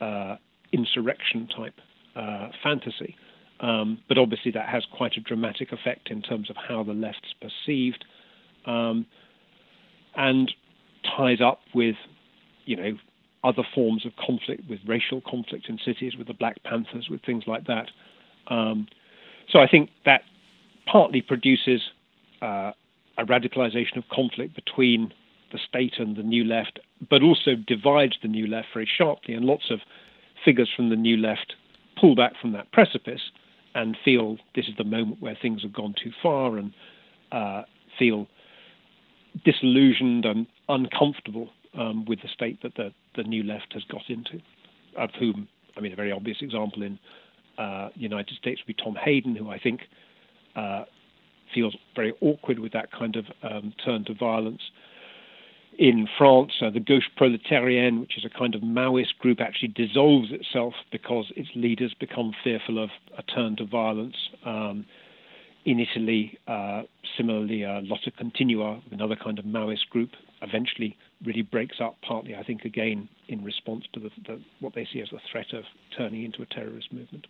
uh, 0.00 0.36
insurrection 0.72 1.48
type 1.48 1.74
uh, 2.14 2.50
fantasy. 2.62 3.16
Um, 3.60 3.98
but 4.08 4.18
obviously, 4.18 4.50
that 4.52 4.68
has 4.68 4.84
quite 4.92 5.16
a 5.16 5.20
dramatic 5.20 5.72
effect 5.72 6.10
in 6.10 6.20
terms 6.22 6.50
of 6.50 6.56
how 6.56 6.82
the 6.82 6.92
left's 6.92 7.34
perceived, 7.40 8.04
um, 8.66 9.06
and 10.16 10.52
ties 11.16 11.40
up 11.40 11.60
with, 11.74 11.96
you 12.66 12.76
know, 12.76 12.92
other 13.44 13.62
forms 13.74 14.06
of 14.06 14.12
conflict, 14.16 14.62
with 14.68 14.80
racial 14.86 15.20
conflict 15.20 15.68
in 15.68 15.78
cities, 15.84 16.16
with 16.16 16.26
the 16.26 16.34
Black 16.34 16.62
Panthers, 16.64 17.08
with 17.10 17.20
things 17.22 17.44
like 17.46 17.66
that. 17.66 17.90
Um, 18.48 18.88
so 19.50 19.58
I 19.58 19.68
think 19.68 19.90
that 20.06 20.22
partly 20.90 21.20
produces 21.20 21.82
uh, 22.42 22.72
a 23.18 23.24
radicalization 23.24 23.96
of 23.96 24.04
conflict 24.10 24.54
between 24.54 25.12
the 25.52 25.58
state 25.68 25.94
and 25.98 26.16
the 26.16 26.22
new 26.22 26.44
left, 26.44 26.80
but 27.08 27.22
also 27.22 27.54
divides 27.54 28.16
the 28.22 28.28
new 28.28 28.46
left 28.46 28.68
very 28.72 28.88
sharply. 28.98 29.34
And 29.34 29.44
lots 29.44 29.70
of 29.70 29.80
figures 30.44 30.70
from 30.74 30.88
the 30.90 30.96
new 30.96 31.16
left 31.16 31.54
pull 32.00 32.14
back 32.14 32.32
from 32.40 32.52
that 32.52 32.72
precipice 32.72 33.20
and 33.74 33.96
feel 34.04 34.38
this 34.54 34.66
is 34.66 34.74
the 34.76 34.84
moment 34.84 35.20
where 35.20 35.36
things 35.40 35.62
have 35.62 35.72
gone 35.72 35.94
too 36.02 36.12
far 36.22 36.56
and 36.56 36.72
uh, 37.32 37.62
feel 37.98 38.26
disillusioned 39.44 40.24
and 40.24 40.46
uncomfortable 40.68 41.50
um, 41.78 42.04
with 42.04 42.20
the 42.22 42.28
state 42.28 42.62
that 42.62 42.74
the, 42.76 42.92
the 43.16 43.22
new 43.22 43.42
left 43.42 43.72
has 43.72 43.82
got 43.84 44.02
into, 44.08 44.40
of 44.96 45.10
whom, 45.18 45.48
I 45.76 45.80
mean, 45.80 45.92
a 45.92 45.96
very 45.96 46.12
obvious 46.12 46.38
example 46.40 46.82
in 46.82 46.98
uh, 47.58 47.88
the 47.94 48.02
United 48.02 48.36
States 48.36 48.60
would 48.60 48.76
be 48.76 48.82
Tom 48.82 48.96
Hayden, 49.02 49.36
who 49.36 49.50
I 49.50 49.58
think 49.58 49.82
uh, 50.56 50.84
feels 51.52 51.76
very 51.94 52.12
awkward 52.20 52.58
with 52.58 52.72
that 52.72 52.90
kind 52.92 53.16
of 53.16 53.26
um, 53.42 53.72
turn 53.84 54.04
to 54.06 54.14
violence. 54.14 54.62
In 55.78 56.06
France, 56.16 56.52
uh, 56.60 56.70
the 56.70 56.78
Gauche 56.78 57.08
Proletarienne, 57.18 58.00
which 58.00 58.16
is 58.16 58.24
a 58.24 58.38
kind 58.38 58.54
of 58.54 58.62
Maoist 58.62 59.18
group, 59.18 59.40
actually 59.40 59.68
dissolves 59.68 60.28
itself 60.30 60.74
because 60.92 61.32
its 61.36 61.48
leaders 61.56 61.92
become 61.98 62.32
fearful 62.44 62.82
of 62.82 62.90
a 63.18 63.22
turn 63.22 63.56
to 63.56 63.66
violence. 63.66 64.16
Um, 64.44 64.86
in 65.64 65.80
Italy, 65.80 66.38
uh, 66.46 66.82
similarly, 67.16 67.64
uh, 67.64 67.80
Lotta 67.82 68.12
Continua, 68.12 68.80
another 68.92 69.16
kind 69.16 69.38
of 69.38 69.46
Maoist 69.46 69.88
group, 69.90 70.10
eventually 70.42 70.96
really 71.24 71.42
breaks 71.42 71.76
up, 71.80 71.96
partly, 72.06 72.34
I 72.34 72.42
think, 72.42 72.64
again, 72.64 73.08
in 73.28 73.42
response 73.44 73.84
to 73.94 74.00
the, 74.00 74.10
the, 74.26 74.40
what 74.60 74.74
they 74.74 74.86
see 74.92 75.00
as 75.00 75.08
the 75.10 75.20
threat 75.30 75.52
of 75.52 75.64
turning 75.96 76.24
into 76.24 76.42
a 76.42 76.46
terrorist 76.46 76.92
movement. 76.92 77.26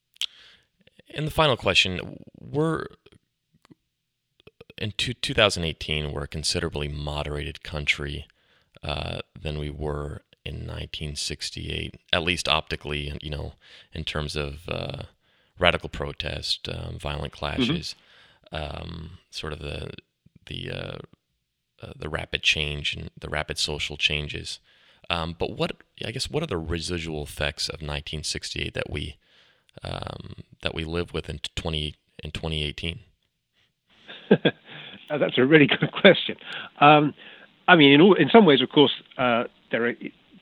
And 1.14 1.26
the 1.26 1.30
final 1.30 1.56
question: 1.56 2.18
We're 2.40 2.86
in 4.78 4.92
two, 4.96 5.14
2018, 5.14 6.12
we're 6.12 6.24
a 6.24 6.28
considerably 6.28 6.88
moderated 6.88 7.62
country 7.62 8.26
uh, 8.82 9.20
than 9.40 9.58
we 9.58 9.70
were 9.70 10.22
in 10.44 10.66
1968, 10.66 11.96
at 12.12 12.22
least 12.22 12.48
optically, 12.48 13.16
you 13.22 13.30
know, 13.30 13.54
in 13.92 14.04
terms 14.04 14.36
of 14.36 14.68
uh, 14.68 15.04
radical 15.58 15.88
protest, 15.88 16.68
um, 16.68 16.98
violent 16.98 17.32
clashes, 17.32 17.94
mm-hmm. 18.52 18.82
um, 18.82 19.10
sort 19.30 19.52
of 19.52 19.60
the 19.60 19.90
the 20.46 20.70
uh, 20.70 20.98
uh, 21.84 21.92
the 21.96 22.08
rapid 22.08 22.42
change 22.42 22.94
and 22.94 23.10
the 23.18 23.28
rapid 23.28 23.58
social 23.58 23.96
changes. 23.96 24.60
Um, 25.10 25.36
but 25.38 25.56
what 25.56 25.72
I 26.04 26.10
guess 26.10 26.30
what 26.30 26.42
are 26.42 26.46
the 26.46 26.56
residual 26.56 27.22
effects 27.22 27.68
of 27.68 27.74
1968 27.74 28.74
that 28.74 28.90
we 28.90 29.16
um, 29.82 30.34
that 30.62 30.74
we 30.74 30.84
live 30.84 31.12
with 31.12 31.28
in 31.28 31.40
20 31.54 31.94
in 32.22 32.30
2018? 32.30 33.00
That's 35.10 35.38
a 35.38 35.44
really 35.44 35.66
good 35.66 35.92
question. 35.92 36.36
Um, 36.80 37.14
I 37.68 37.76
mean, 37.76 37.92
in, 37.92 38.00
all, 38.00 38.14
in 38.14 38.28
some 38.30 38.46
ways, 38.46 38.62
of 38.62 38.70
course, 38.70 38.92
uh, 39.18 39.44
there 39.70 39.84
are, 39.84 39.94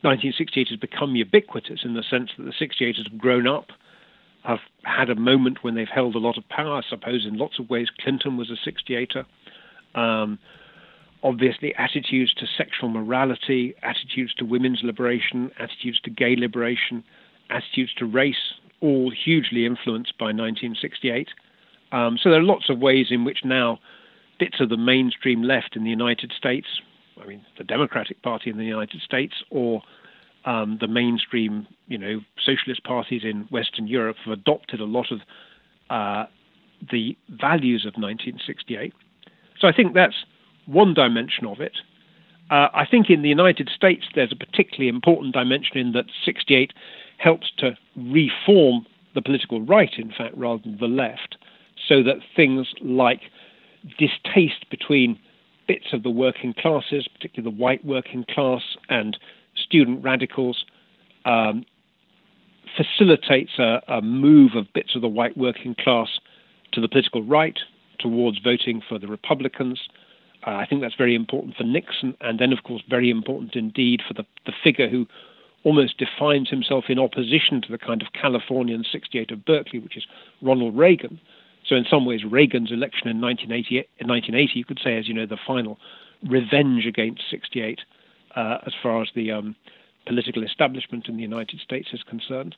1968 0.02 0.68
has 0.68 0.78
become 0.78 1.14
ubiquitous 1.14 1.80
in 1.84 1.94
the 1.94 2.02
sense 2.08 2.30
that 2.36 2.44
the 2.44 2.52
68ers 2.52 3.08
have 3.10 3.18
grown 3.18 3.46
up, 3.46 3.66
have 4.44 4.58
had 4.84 5.10
a 5.10 5.14
moment 5.14 5.58
when 5.62 5.74
they've 5.74 5.88
held 5.92 6.14
a 6.14 6.18
lot 6.18 6.36
of 6.36 6.48
power. 6.48 6.78
I 6.78 6.82
suppose 6.88 7.26
in 7.26 7.36
lots 7.36 7.58
of 7.58 7.70
ways, 7.70 7.88
Clinton 8.00 8.36
was 8.36 8.50
a 8.50 8.68
68er. 8.68 9.24
Obviously, 11.22 11.74
attitudes 11.76 12.34
to 12.34 12.46
sexual 12.46 12.88
morality, 12.88 13.74
attitudes 13.82 14.34
to 14.34 14.44
women's 14.44 14.80
liberation, 14.82 15.50
attitudes 15.58 16.00
to 16.00 16.10
gay 16.10 16.34
liberation, 16.36 17.04
attitudes 17.50 17.94
to 17.94 18.04
race, 18.04 18.54
all 18.80 19.10
hugely 19.10 19.64
influenced 19.64 20.18
by 20.18 20.26
1968. 20.26 21.28
Um, 21.92 22.18
so 22.20 22.30
there 22.30 22.40
are 22.40 22.44
lots 22.44 22.68
of 22.68 22.78
ways 22.78 23.06
in 23.10 23.24
which 23.24 23.40
now 23.44 23.78
bits 24.38 24.60
of 24.60 24.68
the 24.68 24.76
mainstream 24.76 25.42
left 25.42 25.76
in 25.76 25.84
the 25.84 25.90
United 25.90 26.32
States, 26.36 26.66
I 27.22 27.26
mean, 27.26 27.44
the 27.58 27.64
Democratic 27.64 28.22
Party 28.22 28.50
in 28.50 28.58
the 28.58 28.64
United 28.64 29.00
States, 29.02 29.34
or 29.50 29.82
um, 30.44 30.78
the 30.80 30.88
mainstream, 30.88 31.66
you 31.86 31.98
know, 31.98 32.20
socialist 32.44 32.82
parties 32.84 33.22
in 33.24 33.42
Western 33.50 33.86
Europe 33.86 34.16
have 34.24 34.32
adopted 34.32 34.80
a 34.80 34.84
lot 34.84 35.12
of 35.12 35.20
uh, 35.90 36.26
the 36.90 37.16
values 37.28 37.84
of 37.84 37.94
1968. 37.94 38.92
So 39.60 39.68
I 39.68 39.72
think 39.72 39.94
that's 39.94 40.24
one 40.66 40.94
dimension 40.94 41.46
of 41.46 41.60
it. 41.60 41.76
Uh, 42.50 42.68
I 42.74 42.84
think 42.90 43.08
in 43.08 43.22
the 43.22 43.28
United 43.28 43.70
States 43.74 44.04
there's 44.14 44.32
a 44.32 44.36
particularly 44.36 44.88
important 44.88 45.32
dimension 45.34 45.78
in 45.78 45.92
that 45.92 46.06
68 46.24 46.72
helps 47.18 47.50
to 47.58 47.76
reform 47.96 48.86
the 49.14 49.22
political 49.22 49.60
right, 49.62 49.92
in 49.96 50.10
fact, 50.10 50.36
rather 50.36 50.62
than 50.62 50.78
the 50.78 50.86
left, 50.86 51.36
so 51.88 52.02
that 52.02 52.16
things 52.34 52.74
like 52.80 53.20
distaste 53.98 54.68
between 54.70 55.18
bits 55.66 55.92
of 55.92 56.02
the 56.02 56.10
working 56.10 56.54
classes, 56.54 57.06
particularly 57.08 57.54
the 57.54 57.62
white 57.62 57.84
working 57.84 58.24
class 58.28 58.62
and 58.88 59.16
student 59.56 60.02
radicals, 60.02 60.64
um, 61.24 61.64
facilitates 62.76 63.52
a, 63.58 63.82
a, 63.88 64.02
move 64.02 64.52
of 64.54 64.72
bits 64.72 64.94
of 64.94 65.02
the 65.02 65.08
white 65.08 65.36
working 65.36 65.74
class 65.74 66.08
to 66.72 66.80
the 66.80 66.88
political 66.88 67.22
right 67.22 67.58
towards 67.98 68.38
voting 68.38 68.82
for 68.88 68.98
the 68.98 69.06
Republicans. 69.06 69.80
Uh, 70.46 70.50
I 70.50 70.66
think 70.66 70.80
that's 70.80 70.94
very 70.96 71.14
important 71.14 71.56
for 71.56 71.64
Nixon, 71.64 72.16
and 72.20 72.38
then, 72.38 72.52
of 72.52 72.64
course, 72.64 72.82
very 72.88 73.10
important 73.10 73.54
indeed 73.54 74.00
for 74.06 74.14
the, 74.14 74.24
the 74.44 74.52
figure 74.64 74.88
who 74.88 75.06
almost 75.64 75.98
defines 75.98 76.50
himself 76.50 76.84
in 76.88 76.98
opposition 76.98 77.62
to 77.62 77.70
the 77.70 77.78
kind 77.78 78.02
of 78.02 78.08
Californian 78.12 78.84
68 78.90 79.30
of 79.30 79.44
Berkeley, 79.44 79.78
which 79.78 79.96
is 79.96 80.04
Ronald 80.42 80.76
Reagan, 80.76 81.20
so 81.66 81.76
in 81.76 81.84
some 81.88 82.04
ways, 82.04 82.24
Reagan's 82.24 82.72
election 82.72 83.08
in 83.08 83.20
1980, 83.20 83.88
in 83.98 84.08
1980 84.08 84.58
you 84.58 84.64
could 84.64 84.80
say, 84.82 84.98
as 84.98 85.08
you 85.08 85.14
know, 85.14 85.26
the 85.26 85.38
final 85.46 85.78
revenge 86.28 86.86
against 86.86 87.22
68 87.30 87.80
uh, 88.36 88.58
as 88.66 88.72
far 88.82 89.02
as 89.02 89.08
the 89.14 89.30
um, 89.30 89.56
political 90.06 90.42
establishment 90.42 91.08
in 91.08 91.16
the 91.16 91.22
United 91.22 91.60
States 91.60 91.88
is 91.92 92.02
concerned. 92.02 92.56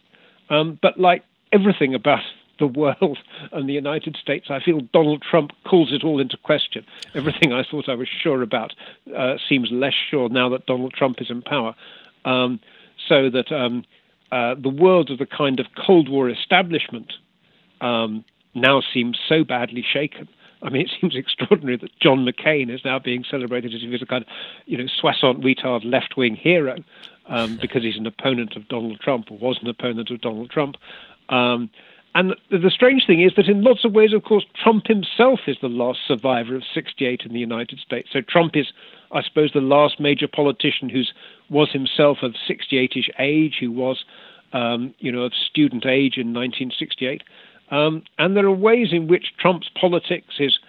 Um, 0.51 0.79
but 0.81 0.99
like 0.99 1.23
everything 1.53 1.95
about 1.95 2.23
the 2.59 2.67
world 2.67 3.19
and 3.53 3.69
the 3.69 3.73
United 3.73 4.17
States, 4.17 4.47
I 4.51 4.61
feel 4.61 4.81
Donald 4.93 5.23
Trump 5.23 5.53
calls 5.65 5.93
it 5.93 6.05
all 6.05 6.21
into 6.21 6.37
question. 6.37 6.85
Everything 7.15 7.53
I 7.53 7.65
thought 7.65 7.89
I 7.89 7.95
was 7.95 8.09
sure 8.09 8.43
about 8.43 8.75
uh, 9.17 9.37
seems 9.49 9.71
less 9.71 9.95
sure 10.11 10.29
now 10.29 10.49
that 10.51 10.67
Donald 10.67 10.93
Trump 10.93 11.21
is 11.21 11.31
in 11.31 11.43
power. 11.43 11.75
Um, 12.25 12.61
so 13.09 13.29
that 13.31 13.53
um, 13.53 13.85
uh, 14.33 14.55
the 14.55 14.69
world 14.69 15.11
of 15.11 15.19
the 15.19 15.27
kind 15.27 15.61
of 15.61 15.67
Cold 15.77 16.09
War 16.09 16.31
establishment 16.31 17.13
um, 17.81 18.25
now 18.55 18.81
seems 18.81 19.19
so 19.29 19.45
badly 19.45 19.85
shaken. 19.89 20.29
I 20.63 20.71
mean, 20.71 20.83
it 20.83 20.91
seems 21.01 21.15
extraordinary 21.15 21.77
that 21.77 21.99
John 22.01 22.27
McCain 22.27 22.75
is 22.75 22.85
now 22.85 22.99
being 22.99 23.25
celebrated 23.31 23.75
as 23.75 23.83
if 23.83 23.91
he's 23.91 24.03
a 24.03 24.07
kind 24.07 24.25
of, 24.25 24.29
you 24.67 24.79
know, 24.79 24.87
soixante-huitard 24.87 25.85
left-wing 25.85 26.37
hero 26.37 26.83
um, 27.27 27.59
because 27.61 27.83
he's 27.83 27.97
an 27.97 28.07
opponent 28.07 28.57
of 28.57 28.69
Donald 28.69 29.01
Trump 29.01 29.31
or 29.31 29.39
was 29.39 29.59
an 29.61 29.69
opponent 29.69 30.11
of 30.11 30.21
Donald 30.21 30.51
Trump. 30.51 30.77
And 32.15 32.35
the 32.49 32.71
strange 32.71 33.07
thing 33.07 33.21
is 33.23 33.33
that 33.37 33.49
in 33.49 33.65
lots 33.65 33.85
of 33.85 33.93
ways, 33.93 34.13
of 34.13 34.23
course, 34.23 34.45
Trump 34.63 34.87
himself 34.87 35.41
is 35.49 35.57
the 35.61 35.69
last 35.69 35.99
survivor 36.07 36.55
of 36.55 36.63
68 36.73 37.23
in 37.27 37.33
the 37.33 37.41
United 37.41 37.81
States. 37.81 38.09
So 38.13 38.21
Trump 38.21 38.53
is, 38.55 38.67
I 39.11 39.21
suppose, 39.23 39.51
the 39.53 39.61
last 39.61 39.99
major 39.99 40.29
politician 40.29 40.89
who 40.89 41.03
was 41.51 41.71
himself 41.73 42.19
of 42.23 42.35
68-ish 42.49 43.11
age, 43.19 43.57
who 43.59 43.73
was, 43.73 44.05
um, 44.53 44.95
you 45.01 45.11
know, 45.11 45.23
of 45.23 45.33
student 45.35 45.87
age 45.87 46.17
in 46.17 46.33
1968. 46.33 47.23
Um, 47.73 48.05
and 48.17 48.37
there 48.37 48.47
are 48.47 48.55
ways 48.55 48.89
in 48.93 49.09
which 49.09 49.33
Trump's 49.41 49.69
politics, 49.81 50.35
his 50.39 50.61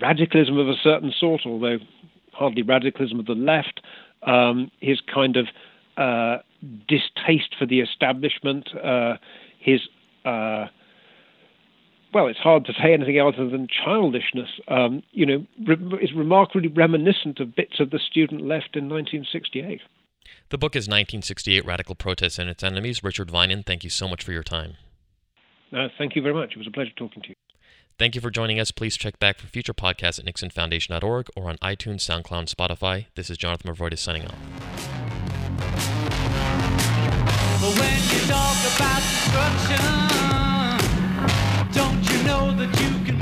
radicalism 0.00 0.58
of 0.58 0.68
a 0.68 0.74
certain 0.82 1.12
sort, 1.16 1.42
although 1.46 1.78
hardly 2.32 2.62
radicalism 2.62 3.20
of 3.20 3.26
the 3.26 3.34
left, 3.34 3.80
um, 4.24 4.72
his 4.80 5.00
kind 5.12 5.36
of 5.36 5.46
uh, 5.96 6.38
distaste 6.88 7.54
for 7.56 7.66
the 7.66 7.80
establishment, 7.80 8.70
uh, 8.76 9.16
his 9.60 9.82
uh, 10.24 10.66
well, 12.12 12.26
it's 12.26 12.38
hard 12.38 12.64
to 12.66 12.72
say 12.72 12.92
anything 12.92 13.20
other 13.20 13.48
than 13.48 13.68
childishness. 13.68 14.48
Um, 14.68 15.02
you 15.12 15.26
know, 15.26 15.46
re- 15.66 15.98
is 16.02 16.12
remarkably 16.12 16.68
reminiscent 16.68 17.40
of 17.40 17.54
bits 17.54 17.80
of 17.80 17.90
the 17.90 17.98
student 17.98 18.42
left 18.42 18.76
in 18.76 18.88
1968. 18.88 19.80
The 20.50 20.58
book 20.58 20.74
is 20.74 20.88
1968 20.88 21.64
Radical 21.64 21.94
Protests 21.94 22.38
and 22.38 22.50
Its 22.50 22.62
Enemies. 22.62 23.04
Richard 23.04 23.30
Vinen, 23.30 23.62
thank 23.62 23.84
you 23.84 23.90
so 23.90 24.08
much 24.08 24.24
for 24.24 24.32
your 24.32 24.42
time. 24.42 24.74
Uh, 25.72 25.88
thank 25.96 26.16
you 26.16 26.22
very 26.22 26.34
much. 26.34 26.52
It 26.52 26.58
was 26.58 26.66
a 26.66 26.72
pleasure 26.72 26.90
talking 26.96 27.22
to 27.22 27.28
you. 27.28 27.34
Thank 27.98 28.14
you 28.14 28.20
for 28.20 28.30
joining 28.30 28.58
us. 28.58 28.70
Please 28.70 28.96
check 28.96 29.18
back 29.18 29.38
for 29.38 29.46
future 29.46 29.74
podcasts 29.74 30.18
at 30.18 30.24
nixonfoundation.org 30.24 31.28
or 31.36 31.48
on 31.48 31.56
iTunes, 31.58 32.00
SoundCloud, 32.00 32.52
Spotify. 32.52 33.06
This 33.14 33.30
is 33.30 33.36
Jonathan 33.36 33.72
Movroydis 33.72 33.98
signing 33.98 34.26
off. 34.26 34.34
Know 42.24 42.52
that 42.52 42.80
you 42.80 43.04
can 43.04 43.19